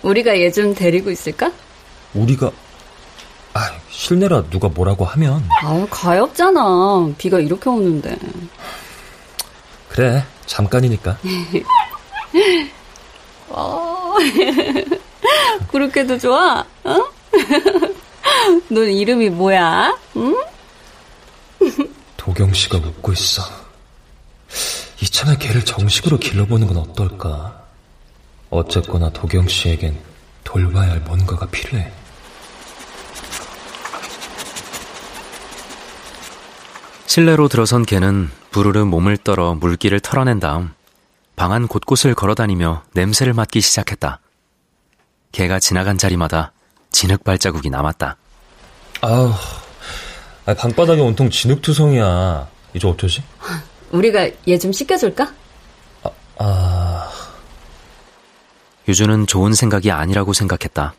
우리가 0.03 0.39
얘 0.39 0.51
좀 0.51 0.75
데리고 0.75 1.11
있을까? 1.11 1.53
우리가 2.15 2.51
아, 3.55 3.71
실내라 3.91 4.45
누가 4.51 4.69
뭐라고 4.69 5.05
하면. 5.05 5.47
아, 5.63 5.87
가엾잖아. 5.91 7.13
비가 7.19 7.39
이렇게 7.39 7.69
오는데. 7.69 8.17
그래, 9.91 10.25
잠깐이니까. 10.47 11.19
어, 13.49 13.99
그렇게도 15.71 16.19
좋아? 16.19 16.65
어? 16.85 16.97
넌 18.69 18.89
이름이 18.89 19.31
뭐야? 19.31 19.97
응? 20.17 20.37
도경 22.17 22.53
씨가 22.53 22.79
웃고 22.79 23.13
있어. 23.13 23.43
이참에 25.01 25.37
걔를 25.37 25.65
정식으로 25.65 26.19
길러보는 26.19 26.69
건 26.69 26.77
어떨까? 26.77 27.63
어쨌거나 28.51 29.11
도경 29.11 29.49
씨에겐 29.49 29.99
돌봐야 30.45 30.93
할 30.93 31.01
뭔가가 31.01 31.47
필요해. 31.47 31.91
실내로 37.07 37.49
들어선 37.49 37.85
개는 37.85 38.31
부르르 38.51 38.85
몸을 38.85 39.19
떨어 39.19 39.55
물기를 39.55 40.01
털어낸 40.01 40.41
다음 40.41 40.73
방안 41.37 41.67
곳곳을 41.67 42.15
걸어다니며 42.15 42.83
냄새를 42.93 43.33
맡기 43.35 43.61
시작했다. 43.61 44.21
개가 45.33 45.61
지나간 45.61 45.97
자리마다 45.99 46.53
진흙 46.91 47.25
발자국이 47.25 47.71
남았다. 47.71 48.17
아우, 49.01 49.33
방바닥에 50.45 51.01
온통 51.01 51.31
진흙투성이야. 51.31 52.49
이제 52.75 52.87
어쩌지? 52.87 53.23
우리가 53.91 54.29
얘 54.49 54.59
좀 54.59 54.73
씻겨줄까? 54.73 55.33
아, 56.05 56.11
아... 56.39 57.11
유주는 58.89 59.27
좋은 59.27 59.55
생각이 59.55 59.91
아니라고 59.91 60.33
생각했다. 60.33 60.95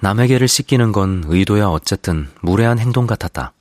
남의 0.00 0.28
개를 0.28 0.48
씻기는 0.48 0.92
건 0.92 1.24
의도야 1.26 1.66
어쨌든 1.68 2.30
무례한 2.42 2.78
행동 2.78 3.06
같았다. 3.06 3.52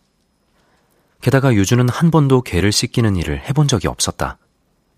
게다가 1.21 1.53
유주는 1.53 1.87
한 1.87 2.11
번도 2.11 2.41
개를 2.41 2.71
씻기는 2.71 3.15
일을 3.15 3.41
해본 3.47 3.67
적이 3.69 3.87
없었다. 3.87 4.37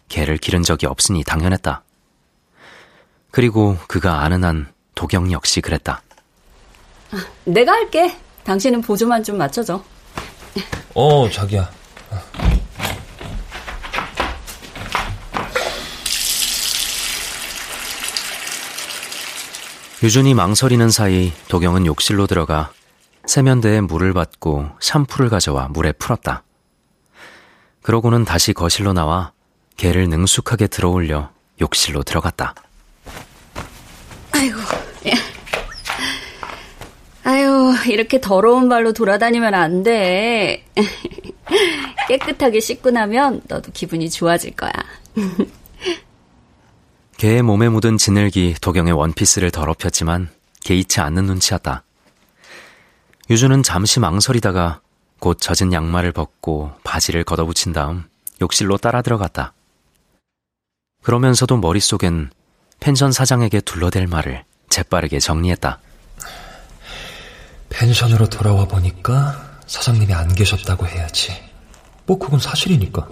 개를 0.07 0.37
기른 0.37 0.63
적이 0.63 0.87
없으니 0.87 1.23
당연했다. 1.23 1.83
그리고 3.31 3.77
그가 3.87 4.21
아는 4.21 4.43
한 4.43 4.71
도경 4.95 5.31
역시 5.31 5.61
그랬다. 5.61 6.01
아, 7.11 7.25
내가 7.43 7.73
할게. 7.73 8.17
당신은 8.43 8.81
보조만 8.81 9.23
좀 9.23 9.37
맞춰줘. 9.37 9.83
어, 10.93 11.29
자기야. 11.29 11.69
유준이 20.03 20.33
망설이는 20.35 20.91
사이 20.91 21.33
도경은 21.47 21.85
욕실로 21.85 22.27
들어가 22.27 22.71
세면대에 23.25 23.81
물을 23.81 24.13
받고 24.13 24.69
샴푸를 24.79 25.29
가져와 25.29 25.67
물에 25.69 25.93
풀었다. 25.93 26.43
그러고는 27.81 28.23
다시 28.23 28.53
거실로 28.53 28.93
나와 28.93 29.31
개를 29.77 30.07
능숙하게 30.09 30.67
들어올려 30.67 31.31
욕실로 31.61 32.03
들어갔다. 32.03 32.53
아이고. 34.31 34.59
아유, 37.23 37.73
이렇게 37.87 38.21
더러운 38.21 38.69
발로 38.69 38.93
돌아다니면 38.93 39.53
안 39.55 39.81
돼. 39.81 40.63
깨끗하게 42.07 42.59
씻고 42.59 42.91
나면 42.91 43.41
너도 43.47 43.71
기분이 43.71 44.09
좋아질 44.11 44.55
거야. 44.55 44.71
개의 47.17 47.41
몸에 47.41 47.69
묻은 47.69 47.97
진흙이 47.97 48.55
도경의 48.61 48.93
원피스를 48.93 49.49
더럽혔지만 49.49 50.29
개의치 50.63 51.01
않는 51.01 51.25
눈치였다. 51.25 51.83
유주는 53.31 53.63
잠시 53.63 53.99
망설이다가 53.99 54.81
곧 55.19 55.39
젖은 55.41 55.73
양말을 55.73 56.11
벗고 56.11 56.71
바지를 56.83 57.23
걷어붙인 57.23 57.73
다음 57.73 58.03
욕실로 58.39 58.77
따라 58.77 59.01
들어갔다. 59.01 59.54
그러면서도 61.05 61.57
머릿속엔 61.57 62.31
펜션 62.79 63.11
사장에게 63.11 63.61
둘러댈 63.61 64.07
말을 64.07 64.43
재빠르게 64.69 65.19
정리했다. 65.19 65.79
펜션으로 67.69 68.27
돌아와 68.27 68.65
보니까 68.65 69.59
사장님이 69.67 70.11
안 70.15 70.33
계셨다고 70.33 70.87
해야지. 70.87 71.31
뭐 72.07 72.17
그건 72.17 72.39
사실이니까. 72.39 73.07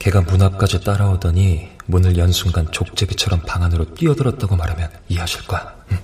걔가 0.00 0.22
문 0.22 0.42
앞까지 0.42 0.80
따라오더니 0.82 1.68
문을 1.86 2.18
연 2.18 2.32
순간 2.32 2.68
족제비처럼 2.72 3.42
방 3.42 3.62
안으로 3.62 3.94
뛰어들었다고 3.94 4.56
말하면 4.56 4.90
이해하실 5.08 5.46
거야. 5.46 5.76
응. 5.92 5.98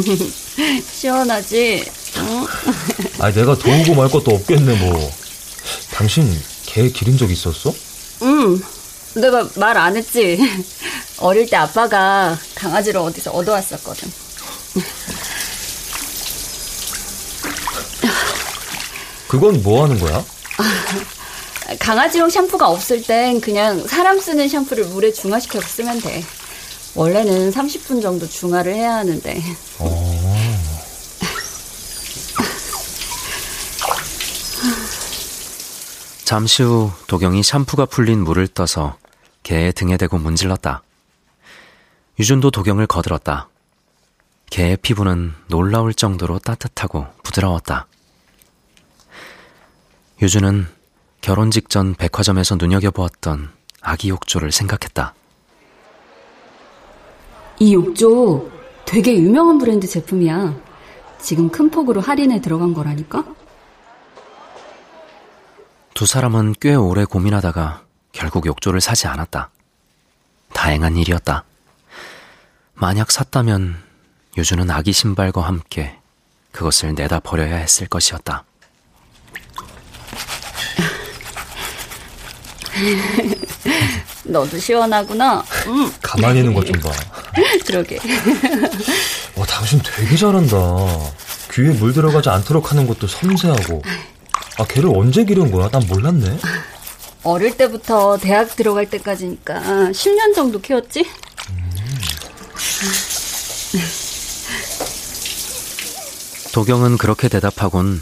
시원하지? 0.90 1.84
어? 2.16 2.46
아, 3.22 3.30
내가 3.30 3.54
도우고 3.54 3.94
말 3.94 4.08
것도 4.08 4.34
없겠네 4.34 4.86
뭐. 4.86 5.10
당신 5.92 6.24
개 6.74 6.88
기른 6.88 7.16
적 7.16 7.30
있었어? 7.30 7.72
응. 8.22 8.60
내가 9.14 9.48
말 9.54 9.76
안 9.78 9.96
했지. 9.96 10.36
어릴 11.20 11.48
때 11.48 11.54
아빠가 11.56 12.36
강아지를 12.56 12.98
어디서 12.98 13.30
얻어왔었거든. 13.30 14.10
그건 19.28 19.62
뭐 19.62 19.84
하는 19.84 19.98
거야? 19.98 20.24
강아지용 21.78 22.28
샴푸가 22.28 22.68
없을 22.68 23.02
땐 23.02 23.40
그냥 23.40 23.86
사람 23.86 24.20
쓰는 24.20 24.48
샴푸를 24.48 24.84
물에 24.86 25.12
중화시켜서 25.12 25.66
쓰면 25.66 26.00
돼. 26.00 26.24
원래는 26.94 27.52
30분 27.52 28.02
정도 28.02 28.28
중화를 28.28 28.74
해야 28.74 28.96
하는데. 28.96 29.42
어. 29.78 30.33
잠시 36.24 36.62
후 36.62 36.90
도경이 37.06 37.42
샴푸가 37.42 37.84
풀린 37.84 38.24
물을 38.24 38.48
떠서 38.48 38.96
개의 39.42 39.74
등에 39.74 39.98
대고 39.98 40.16
문질렀다. 40.16 40.82
유준도 42.18 42.50
도경을 42.50 42.86
거들었다. 42.86 43.50
개의 44.48 44.78
피부는 44.78 45.34
놀라울 45.48 45.92
정도로 45.92 46.38
따뜻하고 46.38 47.06
부드러웠다. 47.22 47.86
유준은 50.22 50.66
결혼 51.20 51.50
직전 51.50 51.94
백화점에서 51.94 52.56
눈여겨보았던 52.56 53.50
아기 53.82 54.08
욕조를 54.08 54.50
생각했다. 54.50 55.14
이 57.60 57.74
욕조 57.74 58.50
되게 58.86 59.14
유명한 59.14 59.58
브랜드 59.58 59.86
제품이야. 59.86 60.58
지금 61.20 61.50
큰 61.50 61.70
폭으로 61.70 62.00
할인에 62.00 62.40
들어간 62.40 62.72
거라니까? 62.72 63.24
두 66.04 66.08
사람은 66.08 66.56
꽤 66.60 66.74
오래 66.74 67.06
고민하다가 67.06 67.82
결국 68.12 68.44
욕조를 68.44 68.82
사지 68.82 69.06
않았다. 69.06 69.48
다행한 70.52 70.98
일이었다. 70.98 71.44
만약 72.74 73.10
샀다면 73.10 73.82
유주는 74.36 74.70
아기 74.70 74.92
신발과 74.92 75.40
함께 75.40 75.96
그것을 76.52 76.94
내다 76.94 77.20
버려야 77.20 77.56
했을 77.56 77.86
것이었다. 77.86 78.44
너도 84.24 84.58
시원하구나. 84.58 85.42
응. 85.68 85.90
가만히 86.02 86.40
있는 86.40 86.52
것 86.52 86.66
좀 86.66 86.78
봐. 86.80 86.90
그러게. 87.64 87.98
와, 89.36 89.46
당신 89.46 89.80
되게 89.82 90.14
잘한다. 90.18 90.54
귀에 91.54 91.70
물 91.70 91.94
들어가지 91.94 92.28
않도록 92.28 92.72
하는 92.72 92.86
것도 92.86 93.06
섬세하고. 93.06 93.82
아, 94.58 94.64
걔를 94.66 94.90
언제 94.94 95.24
기른 95.24 95.50
거야? 95.50 95.68
난 95.68 95.82
몰랐네. 95.88 96.38
어릴 97.24 97.56
때부터 97.56 98.18
대학 98.18 98.54
들어갈 98.54 98.88
때까지니까 98.90 99.60
10년 99.90 100.34
정도 100.34 100.60
키웠지? 100.60 101.00
음. 101.00 101.70
도경은 106.52 106.98
그렇게 106.98 107.28
대답하곤 107.28 108.00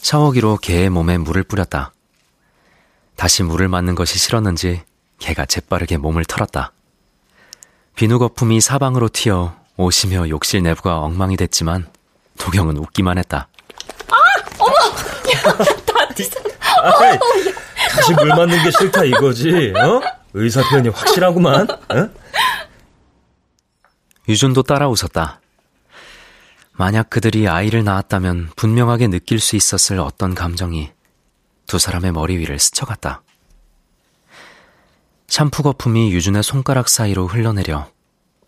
샤워기로 0.00 0.58
개의 0.62 0.88
몸에 0.88 1.18
물을 1.18 1.42
뿌렸다. 1.42 1.92
다시 3.16 3.42
물을 3.42 3.68
맞는 3.68 3.94
것이 3.94 4.18
싫었는지 4.18 4.80
개가 5.18 5.44
재빠르게 5.44 5.98
몸을 5.98 6.24
털었다. 6.24 6.72
비누 7.96 8.18
거품이 8.18 8.62
사방으로 8.62 9.10
튀어 9.10 9.54
오시며 9.76 10.30
욕실 10.30 10.62
내부가 10.62 11.00
엉망이 11.00 11.36
됐지만 11.36 11.86
도경은 12.38 12.78
웃기만 12.78 13.18
했다. 13.18 13.48
아! 14.08 14.14
어머! 14.58 14.72
아이, 16.82 17.18
다시 17.90 18.12
물 18.12 18.28
맞는 18.28 18.62
게 18.62 18.70
싫다 18.70 19.04
이거지, 19.04 19.72
어? 19.76 20.00
의사 20.34 20.62
표현이 20.68 20.88
확실하구만, 20.90 21.68
어? 21.70 22.10
유준도 24.28 24.62
따라 24.62 24.88
웃었다. 24.88 25.40
만약 26.72 27.10
그들이 27.10 27.48
아이를 27.48 27.84
낳았다면 27.84 28.50
분명하게 28.56 29.08
느낄 29.08 29.38
수 29.40 29.56
있었을 29.56 29.98
어떤 29.98 30.34
감정이 30.34 30.90
두 31.66 31.78
사람의 31.78 32.12
머리 32.12 32.38
위를 32.38 32.58
스쳐갔다. 32.58 33.22
샴푸 35.28 35.62
거품이 35.62 36.12
유준의 36.12 36.42
손가락 36.42 36.88
사이로 36.88 37.26
흘러내려 37.26 37.90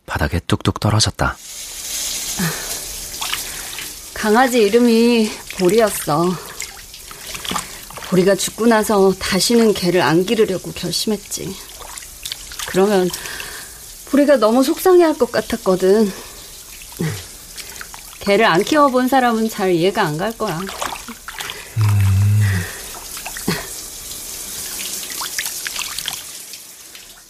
바닥에 0.07 0.41
뚝뚝 0.41 0.81
떨어졌다. 0.81 1.37
강아지 4.15 4.63
이름이 4.63 5.31
보리였어. 5.59 6.31
보리가 8.12 8.35
죽고 8.35 8.66
나서 8.66 9.11
다시는 9.18 9.72
개를 9.72 10.03
안 10.03 10.27
기르려고 10.27 10.70
결심했지. 10.72 11.57
그러면 12.68 13.09
보리가 14.11 14.37
너무 14.37 14.62
속상해할 14.62 15.16
것 15.16 15.33
같았거든. 15.33 16.12
개를 18.20 18.44
안 18.44 18.62
키워본 18.62 19.09
사람은 19.09 19.48
잘 19.48 19.72
이해가 19.72 20.03
안 20.03 20.18
갈 20.18 20.37
거야. 20.37 20.61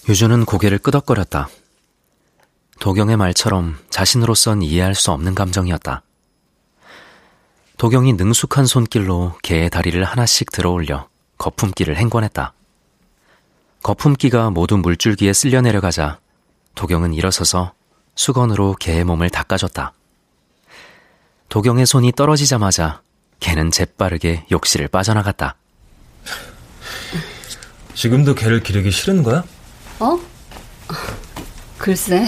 유주는 0.09 0.45
고개를 0.45 0.79
끄덕거렸다. 0.79 1.49
도경의 2.81 3.17
말처럼 3.17 3.79
자신으로선 3.91 4.63
이해할 4.63 4.95
수 4.95 5.13
없는 5.13 5.35
감정이었다. 5.35 6.03
도경이 7.77 8.13
능숙한 8.15 8.67
손길로 8.67 9.35
개의 9.43 9.71
다리를 9.71 10.03
하나씩 10.05 10.53
들어올려 10.53 11.09
거품기를 11.39 11.97
행궈냈다. 11.97 12.53
거품기가 13.83 14.51
모두 14.51 14.77
물줄기에 14.77 15.33
쓸려 15.33 15.61
내려가자 15.61 16.21
도경은 16.75 17.15
일어서서 17.15 17.73
수건으로 18.15 18.77
개의 18.79 19.05
몸을 19.05 19.31
닦아줬다. 19.31 19.93
도경의 21.49 21.87
손이 21.87 22.13
떨어지자마자 22.13 23.03
개는 23.41 23.71
재빠르게 23.73 24.47
욕실을 24.53 24.89
빠져나갔다. 24.89 25.57
지금도 27.95 28.35
개를 28.35 28.63
기르기 28.63 28.91
싫은 28.91 29.23
거야? 29.23 29.43
어? 29.99 30.19
글쎄. 31.79 32.27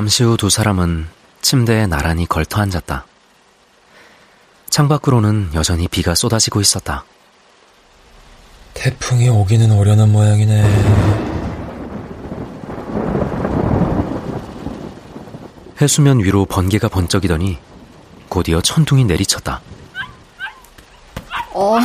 잠시 0.00 0.24
후 0.24 0.38
두 0.38 0.48
사람은 0.48 1.08
침대에 1.42 1.86
나란히 1.86 2.24
걸터 2.24 2.62
앉았다. 2.62 3.04
창밖으로는 4.70 5.50
여전히 5.52 5.88
비가 5.88 6.14
쏟아지고 6.14 6.62
있었다. 6.62 7.04
태풍이 8.72 9.28
오기는 9.28 9.70
오려는 9.70 10.10
모양이네. 10.10 10.64
해수면 15.82 16.20
위로 16.20 16.46
번개가 16.46 16.88
번쩍이더니 16.88 17.58
곧이어 18.30 18.62
천둥이 18.62 19.04
내리쳤다. 19.04 19.60
어, 21.52 21.76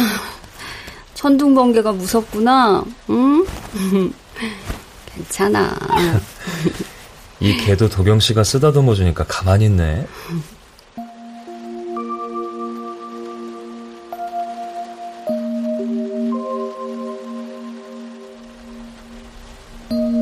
천둥 1.16 1.54
번개가 1.54 1.92
무섭구나. 1.92 2.82
응? 3.10 3.46
괜찮아. 5.14 5.76
이 7.40 7.58
개도 7.58 7.90
도경 7.90 8.20
씨가 8.20 8.44
쓰다듬어 8.44 8.96
주니까 8.96 9.26
가만히 9.28 9.66
있네. 9.66 10.08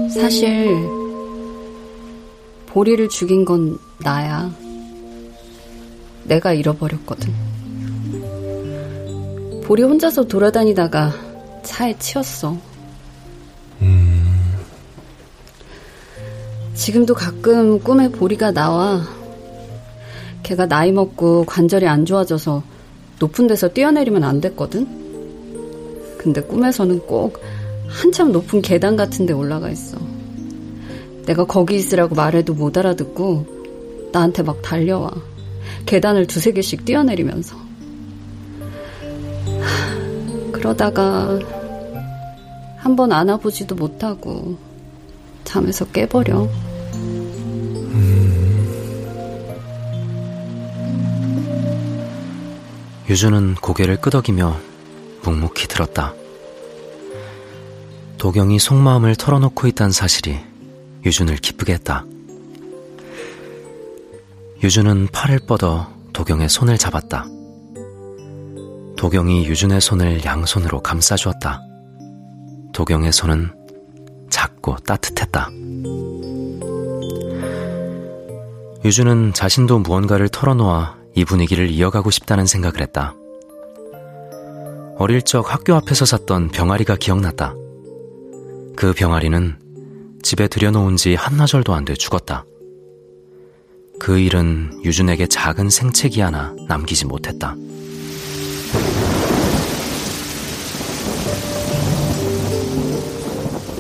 사실 0.09 0.75
보리를 2.67 3.07
죽인 3.09 3.45
건 3.45 3.77
나야. 3.99 4.51
내가 6.23 6.53
잃어버렸거든. 6.53 7.33
보리 9.63 9.83
혼자서 9.83 10.23
돌아다니다가 10.23 11.13
차에 11.63 11.97
치였어. 11.99 12.57
지금도 16.83 17.13
가끔 17.13 17.79
꿈에 17.79 18.11
보리가 18.11 18.51
나와. 18.51 19.03
걔가 20.43 20.65
나이 20.65 20.91
먹고 20.91 21.45
관절이 21.45 21.87
안 21.87 22.03
좋아져서 22.03 22.61
높은 23.21 23.47
데서 23.47 23.69
뛰어내리면 23.69 24.25
안 24.25 24.41
됐거든? 24.41 24.85
근데 26.17 26.41
꿈에서는 26.41 26.99
꼭 27.07 27.41
한참 27.87 28.33
높은 28.33 28.61
계단 28.61 28.97
같은 28.97 29.25
데 29.25 29.31
올라가 29.31 29.69
있어. 29.69 29.97
내가 31.25 31.45
거기 31.45 31.77
있으라고 31.77 32.15
말해도 32.15 32.53
못 32.53 32.77
알아듣고 32.77 34.09
나한테 34.11 34.43
막 34.43 34.61
달려와. 34.61 35.09
계단을 35.85 36.27
두세 36.27 36.51
개씩 36.51 36.83
뛰어내리면서. 36.83 37.55
그러다가 40.51 41.39
한 42.75 42.97
번 42.97 43.13
안아보지도 43.13 43.75
못하고 43.75 44.57
잠에서 45.45 45.85
깨버려. 45.85 46.72
유주는 53.09 53.55
고개를 53.55 53.99
끄덕이며 53.99 54.57
묵묵히 55.23 55.67
들었다. 55.67 56.13
도경이 58.17 58.59
속마음을 58.59 59.15
털어놓고 59.17 59.67
있다는 59.67 59.91
사실이 59.91 60.39
유준을 61.05 61.35
기쁘게 61.37 61.73
했다. 61.73 62.05
유준은 64.63 65.09
팔을 65.11 65.39
뻗어 65.45 65.91
도경의 66.13 66.47
손을 66.47 66.77
잡았다. 66.77 67.25
도경이 68.95 69.47
유준의 69.47 69.81
손을 69.81 70.23
양손으로 70.23 70.81
감싸주었다. 70.81 71.61
도경의 72.73 73.11
손은 73.11 73.51
작고 74.29 74.77
따뜻했다. 74.77 75.49
유준은 78.85 79.33
자신도 79.33 79.79
무언가를 79.79 80.29
털어놓아 80.29 81.02
이 81.15 81.25
분위기를 81.25 81.69
이어가고 81.69 82.11
싶다는 82.11 82.45
생각을 82.45 82.81
했다. 82.81 83.15
어릴 84.97 85.21
적 85.21 85.51
학교 85.53 85.75
앞에서 85.75 86.05
샀던 86.05 86.49
병아리가 86.49 86.95
기억났다. 86.95 87.55
그 88.75 88.93
병아리는 88.93 89.55
집에 90.23 90.47
들여놓은 90.47 90.95
지 90.95 91.15
한나절도 91.15 91.73
안 91.73 91.85
돼 91.85 91.95
죽었다. 91.95 92.45
그 93.99 94.17
일은 94.19 94.81
유준에게 94.83 95.27
작은 95.27 95.69
생채기 95.69 96.21
하나 96.21 96.55
남기지 96.67 97.05
못했다. 97.05 97.55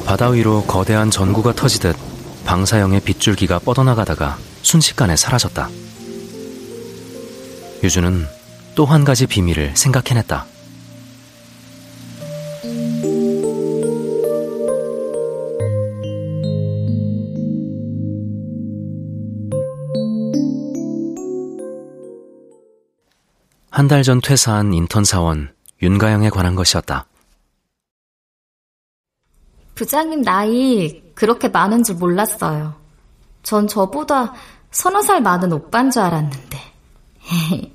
바다 0.05 0.29
위로 0.29 0.63
거대한 0.63 1.09
전구가 1.09 1.53
터지듯 1.53 1.95
방사형의 2.45 2.99
빗줄기가 3.01 3.59
뻗어나가다가 3.59 4.37
순식간에 4.61 5.15
사라졌다. 5.15 5.69
유주는 7.83 8.25
또 8.75 8.85
한 8.85 9.03
가지 9.03 9.27
비밀을 9.27 9.75
생각해냈다. 9.75 10.45
한 23.71 23.87
달 23.87 24.03
전 24.03 24.21
퇴사한 24.21 24.73
인턴 24.73 25.03
사원 25.03 25.53
윤가영에 25.81 26.29
관한 26.29 26.55
것이었다. 26.55 27.07
부장님 29.75 30.21
나이 30.21 31.01
그렇게 31.15 31.47
많은 31.49 31.83
줄 31.83 31.95
몰랐어요. 31.95 32.75
전 33.41 33.67
저보다 33.67 34.33
서너 34.71 35.01
살 35.01 35.21
많은 35.21 35.51
오빠인 35.51 35.89
줄 35.91 36.03
알았는데. 36.03 36.72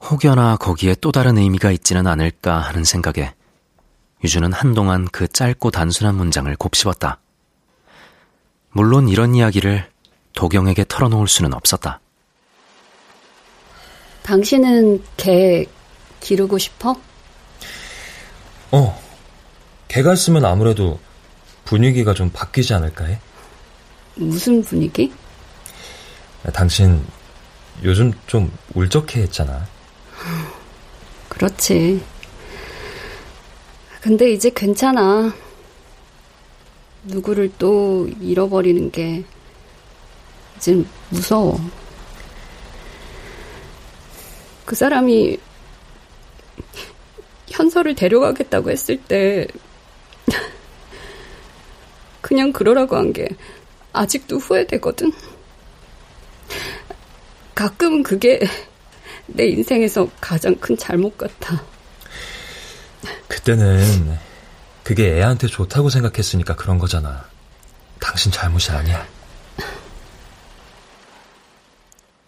혹여나 0.00 0.56
거기에 0.56 0.94
또 1.00 1.12
다른 1.12 1.38
의미가 1.38 1.70
있지는 1.72 2.06
않을까 2.06 2.58
하는 2.58 2.84
생각에 2.84 3.34
유주는 4.24 4.52
한동안 4.52 5.06
그 5.06 5.28
짧고 5.28 5.70
단순한 5.70 6.14
문장을 6.14 6.54
곱씹었다. 6.56 7.20
물론 8.70 9.08
이런 9.08 9.34
이야기를 9.34 9.88
도경에게 10.34 10.84
털어놓을 10.88 11.28
수는 11.28 11.54
없었다. 11.54 12.00
당신은 14.22 15.02
개 15.16 15.66
기르고 16.20 16.58
싶어? 16.58 16.94
어. 18.72 19.02
개가 19.88 20.12
있으면 20.12 20.44
아무래도 20.44 21.00
분위기가 21.64 22.12
좀 22.12 22.30
바뀌지 22.30 22.74
않을까 22.74 23.06
해? 23.06 23.18
무슨 24.16 24.62
분위기? 24.62 25.12
당신 26.52 27.02
요즘 27.84 28.12
좀 28.26 28.50
울적해 28.74 29.22
했잖아. 29.22 29.66
그렇지. 31.28 32.02
근데 34.00 34.30
이제 34.32 34.50
괜찮아. 34.54 35.32
누구를 37.04 37.52
또 37.58 38.08
잃어버리는 38.20 38.90
게 38.90 39.24
이젠 40.56 40.86
무서워. 41.10 41.58
그 44.64 44.74
사람이 44.74 45.38
현서를 47.48 47.94
데려가겠다고 47.94 48.70
했을 48.70 49.00
때 49.02 49.46
그냥 52.20 52.52
그러라고 52.52 52.96
한 52.96 53.12
게 53.12 53.28
아직도 53.92 54.36
후회되거든. 54.38 55.10
가끔은 57.58 58.04
그게 58.04 58.38
내 59.26 59.48
인생에서 59.48 60.08
가장 60.20 60.54
큰 60.54 60.76
잘못 60.76 61.18
같아. 61.18 61.60
그때는 63.26 64.16
그게 64.84 65.16
애한테 65.16 65.48
좋다고 65.48 65.90
생각했으니까 65.90 66.54
그런 66.54 66.78
거잖아. 66.78 67.24
당신 67.98 68.30
잘못이 68.30 68.70
아니야. 68.70 69.04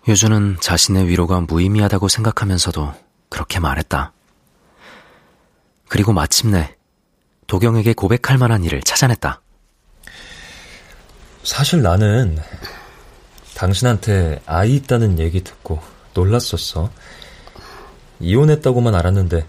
유주는 0.09 0.57
자신의 0.61 1.07
위로가 1.07 1.43
무의미하다고 1.43 2.09
생각하면서도 2.09 2.93
그렇게 3.29 3.61
말했다. 3.61 4.13
그리고 5.89 6.13
마침내 6.13 6.75
도경에게 7.47 7.93
고백할 7.93 8.37
만한 8.37 8.65
일을 8.65 8.83
찾아냈다. 8.83 9.41
사실 11.45 11.83
나는 11.83 12.37
당신한테 13.61 14.41
아이 14.47 14.77
있다는 14.77 15.19
얘기 15.19 15.45
듣고 15.45 15.83
놀랐었어. 16.15 16.91
이혼했다고만 18.19 18.95
알았는데 18.95 19.47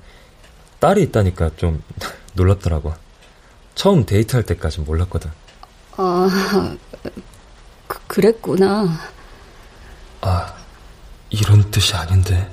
딸이 0.82 1.02
있다니까 1.04 1.52
좀 1.56 1.82
놀랍더라고. 2.36 2.94
처음 3.74 4.06
데이트할 4.06 4.44
때까진 4.44 4.84
몰랐거든. 4.84 5.32
아, 5.96 6.76
그, 7.88 8.00
그랬구나. 8.08 9.00
아, 10.20 10.56
이런 11.30 11.72
뜻이 11.72 11.96
아닌데. 11.96 12.52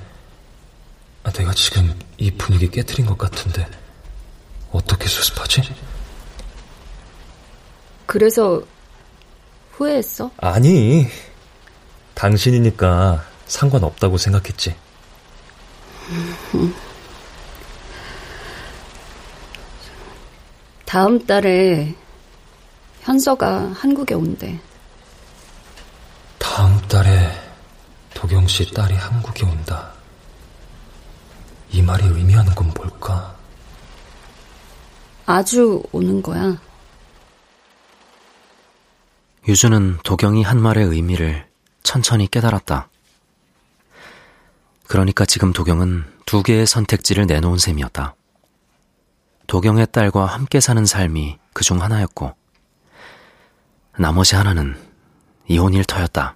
아, 1.23 1.31
내가 1.31 1.51
지금 1.53 1.93
이 2.17 2.31
분위기 2.31 2.71
깨뜨린 2.71 3.05
것 3.05 3.17
같은데. 3.17 3.67
어떻게 4.71 5.09
수습하지? 5.09 5.63
그래서 8.05 8.63
후회했어? 9.73 10.31
아니, 10.37 11.05
당신이니까 12.19 13.23
상관없다고 13.45 14.17
생각했지. 14.17 14.75
다음 20.85 21.25
달에 21.25 21.95
현서가 23.01 23.71
한국에 23.73 24.15
온대. 24.15 24.59
다음 26.37 26.77
달에 26.89 27.31
도경 28.13 28.47
씨 28.47 28.69
딸이 28.73 28.95
한국에 28.95 29.45
온다. 29.45 29.93
이 31.71 31.81
말이 31.81 32.05
의미하는 32.05 32.53
건 32.53 32.73
뭘까? 32.75 33.33
아주 35.25 35.81
오는 35.93 36.21
거야. 36.21 36.59
유주는 39.47 39.99
도경이 40.03 40.43
한 40.43 40.61
말의 40.61 40.83
의미를 40.83 41.48
천천히 41.83 42.27
깨달았다. 42.29 42.89
그러니까 44.87 45.25
지금 45.25 45.53
도경은 45.53 46.03
두 46.25 46.43
개의 46.43 46.65
선택지를 46.65 47.25
내놓은 47.27 47.57
셈이었다. 47.57 48.15
도경의 49.47 49.87
딸과 49.91 50.25
함께 50.25 50.59
사는 50.59 50.85
삶이 50.85 51.37
그 51.53 51.63
중 51.63 51.81
하나였고, 51.81 52.33
나머지 53.97 54.35
하나는 54.35 54.75
이혼 55.47 55.73
일터였다. 55.73 56.35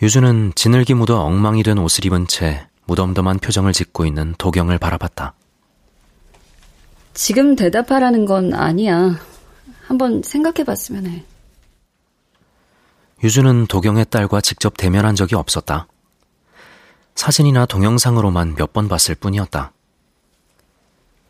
유주는 0.00 0.52
지늘기 0.54 0.94
묻어 0.94 1.20
엉망이 1.20 1.62
된 1.62 1.78
옷을 1.78 2.04
입은 2.06 2.26
채 2.26 2.66
무덤덤한 2.86 3.38
표정을 3.38 3.72
짓고 3.72 4.04
있는 4.04 4.34
도경을 4.38 4.78
바라봤다. 4.78 5.34
지금 7.14 7.54
대답하라는 7.56 8.24
건 8.26 8.52
아니야. 8.54 9.18
한번 9.86 10.22
생각해 10.22 10.64
봤으면 10.64 11.06
해. 11.06 11.24
유주는 13.22 13.66
도경의 13.66 14.06
딸과 14.06 14.40
직접 14.40 14.76
대면한 14.76 15.14
적이 15.14 15.36
없었다. 15.36 15.86
사진이나 17.14 17.66
동영상으로만 17.66 18.54
몇 18.56 18.72
번 18.72 18.88
봤을 18.88 19.14
뿐이었다. 19.14 19.72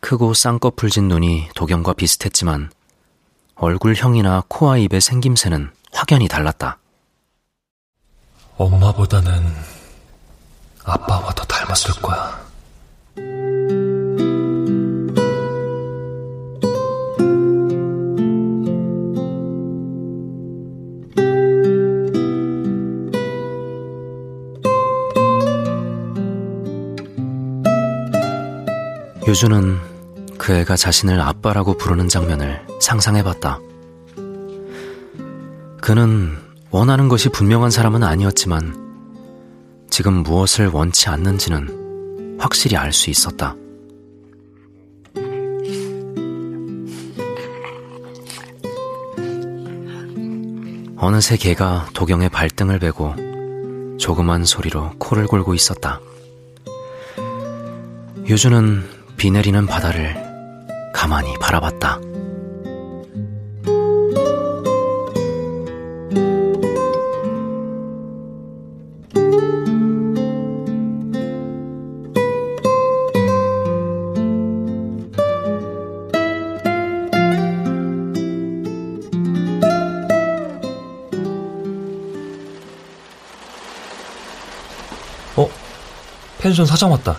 크고 0.00 0.32
쌍꺼풀 0.34 0.90
진 0.90 1.08
눈이 1.08 1.48
도경과 1.54 1.92
비슷했지만 1.94 2.70
얼굴형이나 3.56 4.44
코와 4.48 4.78
입의 4.78 5.00
생김새는 5.00 5.70
확연히 5.92 6.28
달랐다. 6.28 6.78
엄마보다는 8.56 9.44
아빠와 10.84 11.32
더 11.34 11.44
닮았을 11.44 11.94
거야. 12.00 12.42
유주는 29.42 29.80
그 30.38 30.52
애가 30.52 30.76
자신을 30.76 31.20
아빠라고 31.20 31.76
부르는 31.76 32.06
장면을 32.06 32.64
상상해봤다. 32.80 33.58
그는 35.80 36.38
원하는 36.70 37.08
것이 37.08 37.28
분명한 37.28 37.72
사람은 37.72 38.04
아니었지만 38.04 38.76
지금 39.90 40.22
무엇을 40.22 40.68
원치 40.68 41.08
않는지는 41.08 42.38
확실히 42.38 42.76
알 42.76 42.92
수 42.92 43.10
있었다. 43.10 43.56
어느새 50.98 51.36
개가 51.36 51.88
도경의 51.94 52.28
발등을 52.28 52.78
베고 52.78 53.96
조그만 53.98 54.44
소리로 54.44 54.92
코를 54.98 55.26
골고 55.26 55.52
있었다. 55.54 56.00
유주는 58.28 59.01
비 59.22 59.30
내리는 59.30 59.64
바다를 59.66 60.16
가만히 60.92 61.32
바라봤다. 61.38 62.00
어? 85.36 85.48
펜션 86.40 86.66
사장 86.66 86.90
왔다. 86.90 87.16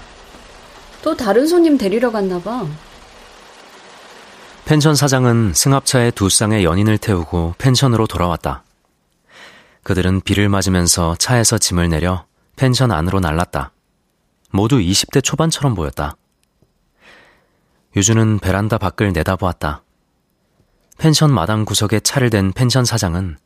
또 1.23 1.27
다른 1.27 1.47
손님 1.47 1.77
데리러 1.77 2.11
갔나 2.11 2.37
봐. 2.37 2.67
펜션 4.65 4.93
사장은 4.93 5.53
승합차에 5.53 6.11
두 6.11 6.27
쌍의 6.27 6.65
연인을 6.65 6.97
태우고 6.97 7.55
펜션으로 7.57 8.07
돌아왔다. 8.07 8.65
그들은 9.83 10.19
비를 10.19 10.49
맞으면서 10.49 11.15
차에서 11.15 11.57
짐을 11.57 11.87
내려 11.87 12.25
펜션 12.57 12.91
안으로 12.91 13.21
날랐다. 13.21 13.71
모두 14.51 14.79
20대 14.79 15.23
초반처럼 15.23 15.75
보였다. 15.75 16.17
유주는 17.95 18.39
베란다 18.39 18.77
밖을 18.77 19.13
내다보았다. 19.13 19.81
펜션 20.97 21.33
마당 21.33 21.63
구석에 21.63 22.01
차를 22.01 22.31
댄 22.31 22.51
펜션 22.51 22.83
사장은 22.83 23.37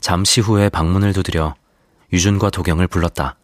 잠시 0.00 0.40
후에 0.40 0.70
방문을 0.70 1.12
두드려 1.12 1.56
유준과 2.10 2.48
도경을 2.48 2.86
불렀다. 2.86 3.36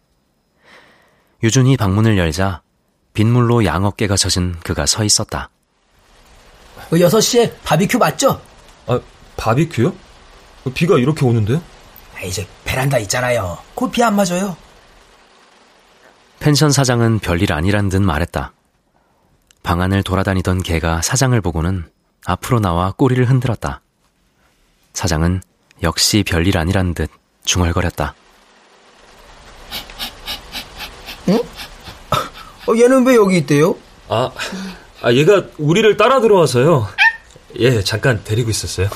유준이 1.43 1.77
방문을 1.77 2.17
열자 2.17 2.64
빗물로 3.19 3.65
양어깨가 3.65 4.15
젖은 4.17 4.57
그가 4.63 4.85
서 4.85 5.03
있었다. 5.03 5.49
6시에 6.91 7.49
그 7.49 7.57
바비큐 7.63 7.97
맞죠? 7.97 8.39
아, 8.85 8.99
바비큐요? 9.37 9.93
비가 10.75 10.97
이렇게 10.99 11.25
오는데요? 11.25 11.61
아, 12.15 12.21
이제 12.21 12.47
베란다 12.65 12.99
있잖아요. 12.99 13.57
곧 13.73 13.91
비 13.91 14.03
안 14.03 14.15
맞아요. 14.15 14.55
펜션 16.39 16.71
사장은 16.71 17.19
별일 17.19 17.53
아니란 17.53 17.89
듯 17.89 18.01
말했다. 18.01 18.51
방 19.63 19.81
안을 19.81 20.03
돌아다니던 20.03 20.61
개가 20.61 21.01
사장을 21.01 21.39
보고는 21.41 21.89
앞으로 22.25 22.59
나와 22.59 22.91
꼬리를 22.91 23.27
흔들었다. 23.27 23.81
사장은 24.93 25.41
역시 25.81 26.23
별일 26.23 26.57
아니란 26.57 26.93
듯 26.93 27.09
중얼거렸다. 27.45 28.13
응? 31.29 31.39
어, 32.67 32.75
얘는 32.75 33.05
왜 33.05 33.15
여기 33.15 33.37
있대요? 33.37 33.75
아, 34.07 34.31
아 35.01 35.13
얘가 35.13 35.43
우리를 35.57 35.97
따라 35.97 36.21
들어와서요. 36.21 36.87
예, 37.59 37.81
잠깐 37.81 38.23
데리고 38.23 38.49
있었어요. 38.49 38.89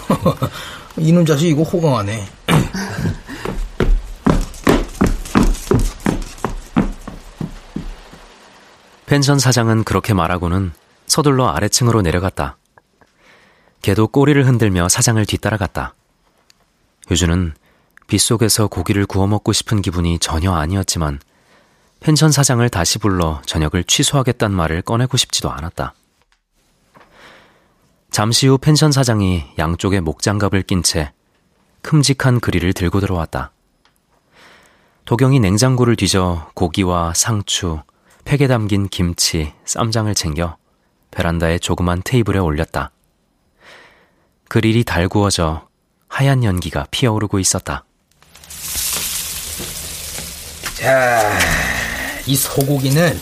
이놈 0.97 1.25
자식 1.25 1.47
이거 1.47 1.63
호강하네. 1.63 2.27
펜션 9.05 9.39
사장은 9.39 9.85
그렇게 9.85 10.13
말하고는 10.13 10.73
서둘러 11.07 11.47
아래층으로 11.47 12.01
내려갔다. 12.01 12.57
개도 13.81 14.07
꼬리를 14.07 14.45
흔들며 14.45 14.89
사장을 14.89 15.25
뒤따라갔다. 15.25 15.95
유주는 17.09 17.53
빗속에서 18.07 18.67
고기를 18.67 19.05
구워 19.05 19.25
먹고 19.25 19.53
싶은 19.53 19.81
기분이 19.81 20.19
전혀 20.19 20.51
아니었지만 20.53 21.19
펜션 21.99 22.31
사장을 22.31 22.67
다시 22.69 22.97
불러 22.97 23.41
저녁을 23.45 23.83
취소하겠다는 23.83 24.55
말을 24.55 24.81
꺼내고 24.81 25.17
싶지도 25.17 25.51
않았다. 25.51 25.93
잠시 28.09 28.47
후 28.47 28.57
펜션 28.57 28.91
사장이 28.91 29.43
양쪽에 29.57 29.99
목장갑을 29.99 30.63
낀 30.63 30.81
채 30.81 31.11
큼직한 31.81 32.39
그릴을 32.39 32.73
들고 32.73 32.99
들어왔다. 32.99 33.51
도경이 35.05 35.39
냉장고를 35.39 35.95
뒤져 35.95 36.49
고기와 36.53 37.13
상추, 37.15 37.81
팩에 38.25 38.47
담긴 38.47 38.87
김치, 38.89 39.53
쌈장을 39.65 40.13
챙겨 40.13 40.57
베란다의 41.11 41.59
조그만 41.59 42.01
테이블에 42.03 42.39
올렸다. 42.39 42.91
그릴이 44.49 44.83
달구어져 44.83 45.67
하얀 46.07 46.43
연기가 46.43 46.85
피어오르고 46.91 47.39
있었다. 47.39 47.85
자, 50.75 51.39
이 52.29 52.35
소고기는 52.35 53.19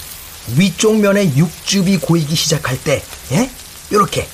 위쪽 0.57 0.97
면에 0.99 1.33
육즙이 1.33 1.97
고이기 1.99 2.35
시작할 2.35 2.77
때, 2.83 3.01
예? 3.31 3.49
요렇게, 3.89 4.27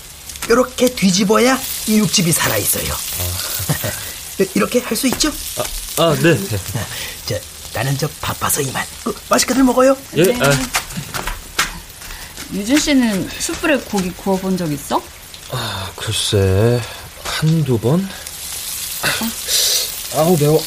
요렇게 0.50 0.96
뒤집어야 0.96 1.60
이 1.88 2.00
육즙이 2.00 2.32
살아있어요. 2.32 2.92
아. 2.92 4.44
이렇게 4.56 4.80
할 4.80 4.98
수 4.98 5.06
있죠? 5.10 5.32
아, 5.58 6.02
아 6.02 6.16
네. 6.20 6.36
저, 7.28 7.40
나는 7.74 7.96
저 8.00 8.10
바빠서 8.20 8.62
이만. 8.62 8.84
그, 9.04 9.16
맛있게들 9.30 9.64
먹어요. 9.64 9.96
예, 10.18 10.24
네. 10.24 10.40
아. 10.42 10.52
유준 12.52 12.80
씨는 12.80 13.30
숯불에 13.40 13.78
고기 13.82 14.10
구워본 14.12 14.58
적 14.58 14.72
있어? 14.72 15.02
아, 15.52 15.92
글쎄, 15.96 16.82
한두 17.24 17.78
번? 17.78 18.10
어? 19.04 20.20
아우, 20.20 20.36
매워. 20.40 20.64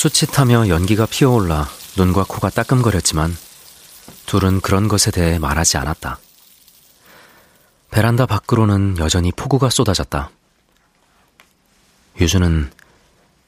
수칫하며 0.00 0.68
연기가 0.68 1.04
피어올라 1.04 1.68
눈과 1.98 2.24
코가 2.26 2.48
따끔거렸지만 2.48 3.36
둘은 4.24 4.62
그런 4.62 4.88
것에 4.88 5.10
대해 5.10 5.38
말하지 5.38 5.76
않았다. 5.76 6.18
베란다 7.90 8.24
밖으로는 8.24 8.96
여전히 8.96 9.30
폭우가 9.30 9.68
쏟아졌다. 9.68 10.30
유주는 12.18 12.70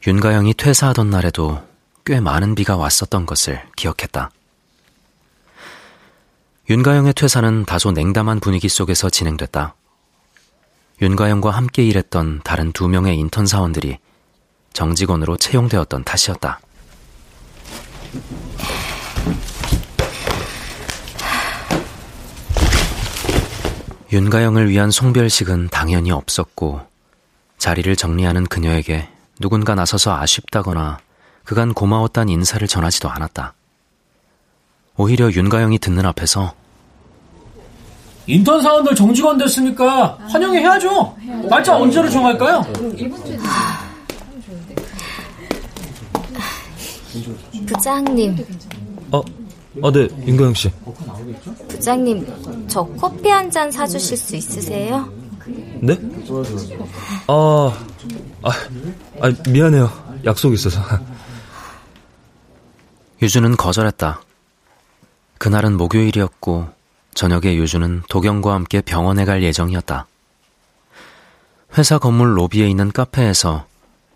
윤가영이 0.06 0.52
퇴사하던 0.52 1.08
날에도 1.08 1.66
꽤 2.04 2.20
많은 2.20 2.54
비가 2.54 2.76
왔었던 2.76 3.24
것을 3.24 3.66
기억했다. 3.74 4.30
윤가영의 6.68 7.14
퇴사는 7.14 7.64
다소 7.64 7.92
냉담한 7.92 8.40
분위기 8.40 8.68
속에서 8.68 9.08
진행됐다. 9.08 9.74
윤가영과 11.00 11.50
함께 11.50 11.82
일했던 11.82 12.42
다른 12.44 12.72
두 12.72 12.88
명의 12.88 13.16
인턴 13.16 13.46
사원들이 13.46 14.01
정직원으로 14.72 15.36
채용되었던 15.36 16.04
탓이었다. 16.04 16.60
윤가영을 24.12 24.68
위한 24.68 24.90
송별식은 24.90 25.68
당연히 25.70 26.10
없었고 26.10 26.82
자리를 27.56 27.96
정리하는 27.96 28.46
그녀에게 28.46 29.08
누군가 29.40 29.74
나서서 29.74 30.14
아쉽다거나 30.14 30.98
그간 31.44 31.72
고마웠다는 31.72 32.28
인사를 32.32 32.66
전하지도 32.68 33.08
않았다. 33.08 33.54
오히려 34.96 35.30
윤가영이 35.30 35.78
듣는 35.78 36.04
앞에서 36.04 36.54
인턴 38.26 38.62
사원들 38.62 38.94
정직원 38.94 39.38
됐으니까 39.38 40.18
환영해 40.28 40.60
해야죠. 40.60 41.16
날짜 41.48 41.76
언제로 41.76 42.08
정할까요? 42.08 42.64
부장님. 47.66 48.36
어, 49.12 49.20
아, 49.82 49.90
네, 49.92 50.08
윤가영 50.26 50.54
씨. 50.54 50.70
부장님, 51.68 52.66
저 52.68 52.84
커피 52.98 53.28
한 53.28 53.50
잔 53.50 53.70
사주실 53.70 54.16
수 54.16 54.36
있으세요? 54.36 55.10
네? 55.80 55.98
아, 57.26 57.72
아, 58.42 58.50
아 59.20 59.32
미안해요. 59.50 59.90
약속 60.24 60.52
있어서. 60.54 60.80
유주는 63.20 63.56
거절했다. 63.56 64.20
그날은 65.38 65.76
목요일이었고 65.76 66.68
저녁에 67.14 67.54
유주는 67.56 68.02
도경과 68.08 68.54
함께 68.54 68.80
병원에 68.80 69.24
갈 69.24 69.42
예정이었다. 69.42 70.06
회사 71.76 71.98
건물 71.98 72.36
로비에 72.38 72.68
있는 72.68 72.92
카페에서 72.92 73.66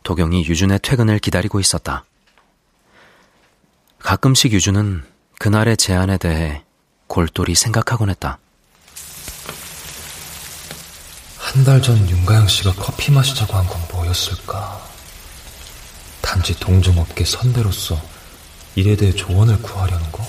도경이 0.03 0.45
유준의 0.47 0.81
퇴근을 0.83 1.19
기다리고 1.19 1.59
있었다. 1.59 2.05
가끔씩 4.11 4.53
유준은 4.53 5.03
그날의 5.41 5.77
제안에 5.77 6.17
대해 6.19 6.63
골똘히 7.09 7.57
생각하곤 7.57 8.09
했다. 8.11 8.39
한 11.39 11.65
달 11.65 11.81
전 11.83 12.09
윤가영 12.09 12.47
씨가 12.47 12.75
커피 12.75 13.11
마시자고 13.11 13.55
한 13.55 13.67
건 13.67 13.81
뭐였을까? 13.91 14.81
단지 16.23 16.57
동종업계 16.61 17.25
선배로서 17.25 18.01
일에 18.77 18.95
대해 18.95 19.11
조언을 19.13 19.61
구하려는 19.61 20.13
거? 20.13 20.25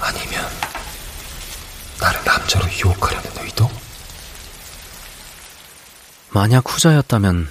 아니면 0.00 0.44
나를 2.00 2.20
남자로 2.24 2.64
유혹하려는 2.72 3.30
의도? 3.44 3.70
만약 6.30 6.64
후자였다면 6.68 7.48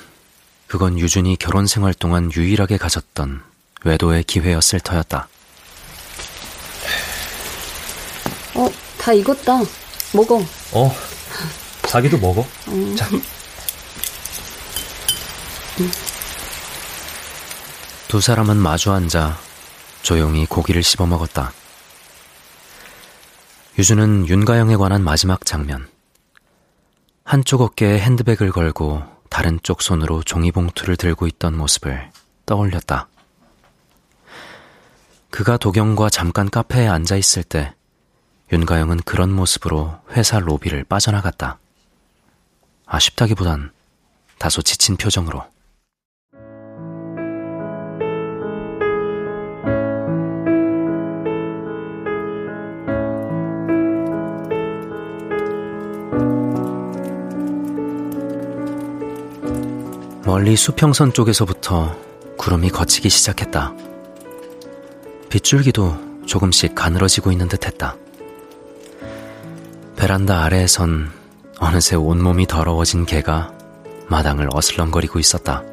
그건 0.68 1.00
유준이 1.00 1.38
결혼 1.38 1.66
생활 1.66 1.94
동안 1.94 2.30
유일하게 2.36 2.76
가졌던 2.78 3.42
외도의 3.84 4.24
기회였을 4.24 4.80
터였다. 4.80 5.28
어, 8.56 8.70
다 8.98 9.14
익었다. 9.14 9.60
먹어. 10.14 10.44
어, 10.74 10.96
자기도 11.84 12.18
먹어. 12.18 12.46
음. 12.68 12.96
자. 12.96 13.08
두 18.08 18.20
사람은 18.20 18.58
마주 18.58 18.92
앉아 18.92 19.38
조용히 20.02 20.46
고기를 20.46 20.84
씹어 20.84 21.06
먹었다. 21.06 21.54
유주는 23.80 24.28
윤가영에 24.28 24.76
관한 24.76 25.04
마지막 25.04 25.46
장면. 25.46 25.88
한쪽 27.24 27.62
어깨에 27.62 28.00
핸드백을 28.00 28.52
걸고 28.52 29.02
다른 29.30 29.60
쪽 29.64 29.82
손으로 29.82 30.24
종이봉투를 30.24 30.98
들고 30.98 31.26
있던 31.28 31.56
모습을 31.58 32.12
떠올렸다. 32.46 33.08
그가 35.32 35.56
도경과 35.56 36.10
잠깐 36.10 36.50
카페에 36.50 36.88
앉아 36.88 37.16
있을 37.16 37.44
때 37.44 37.74
윤가영은 38.52 38.98
그런 39.06 39.32
모습으로 39.32 39.98
회사 40.12 40.40
로비를 40.40 40.84
빠져나갔다. 40.84 41.58
아쉽다기보단 42.86 43.72
다소 44.38 44.62
지친 44.62 44.98
표정으로. 44.98 45.46
멀리 60.26 60.58
수평선 60.58 61.14
쪽에서부터 61.14 61.98
구름이 62.38 62.70
걷히기 62.70 63.10
시작했다. 63.10 63.91
빗줄기도 65.32 65.98
조금씩 66.26 66.76
가늘어지고 66.76 67.32
있는 67.32 67.48
듯 67.48 67.66
했다. 67.66 67.96
베란다 69.96 70.44
아래에선 70.44 71.10
어느새 71.58 71.96
온몸이 71.96 72.48
더러워진 72.48 73.06
개가 73.06 73.54
마당을 74.08 74.50
어슬렁거리고 74.52 75.20
있었다. 75.20 75.64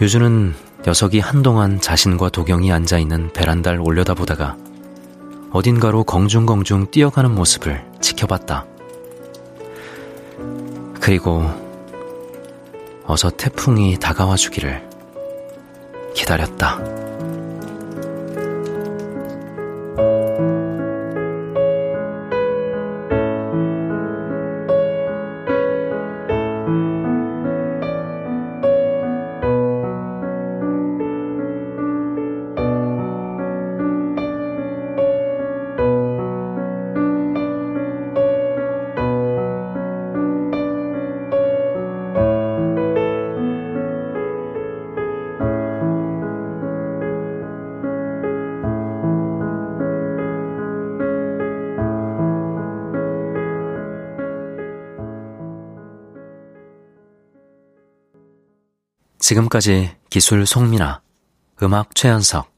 유주는 0.00 0.54
녀석이 0.86 1.18
한동안 1.18 1.80
자신과 1.80 2.28
도경이 2.30 2.72
앉아있는 2.72 3.32
베란다를 3.32 3.80
올려다보다가 3.80 4.56
어딘가로 5.50 6.04
공중공중 6.04 6.92
뛰어가는 6.92 7.34
모습을 7.34 7.84
지켜봤다. 8.00 8.66
그리고 11.00 11.44
어서 13.04 13.30
태풍이 13.30 13.98
다가와 13.98 14.36
주기를 14.36 14.88
기다렸다. 16.14 17.01
지금까지 59.22 59.94
기술 60.10 60.44
송민아, 60.46 61.00
음악 61.62 61.94
최연석, 61.94 62.52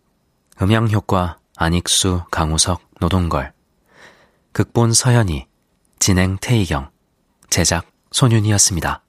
음향 0.63 0.91
효과 0.91 1.39
안익수, 1.57 2.23
강우석, 2.31 2.81
노동걸, 3.01 3.53
극본 4.53 4.95
서현이, 4.95 5.47
진행 5.99 6.39
태희경, 6.39 6.89
제작 7.51 7.85
손윤이었습니다. 8.13 9.04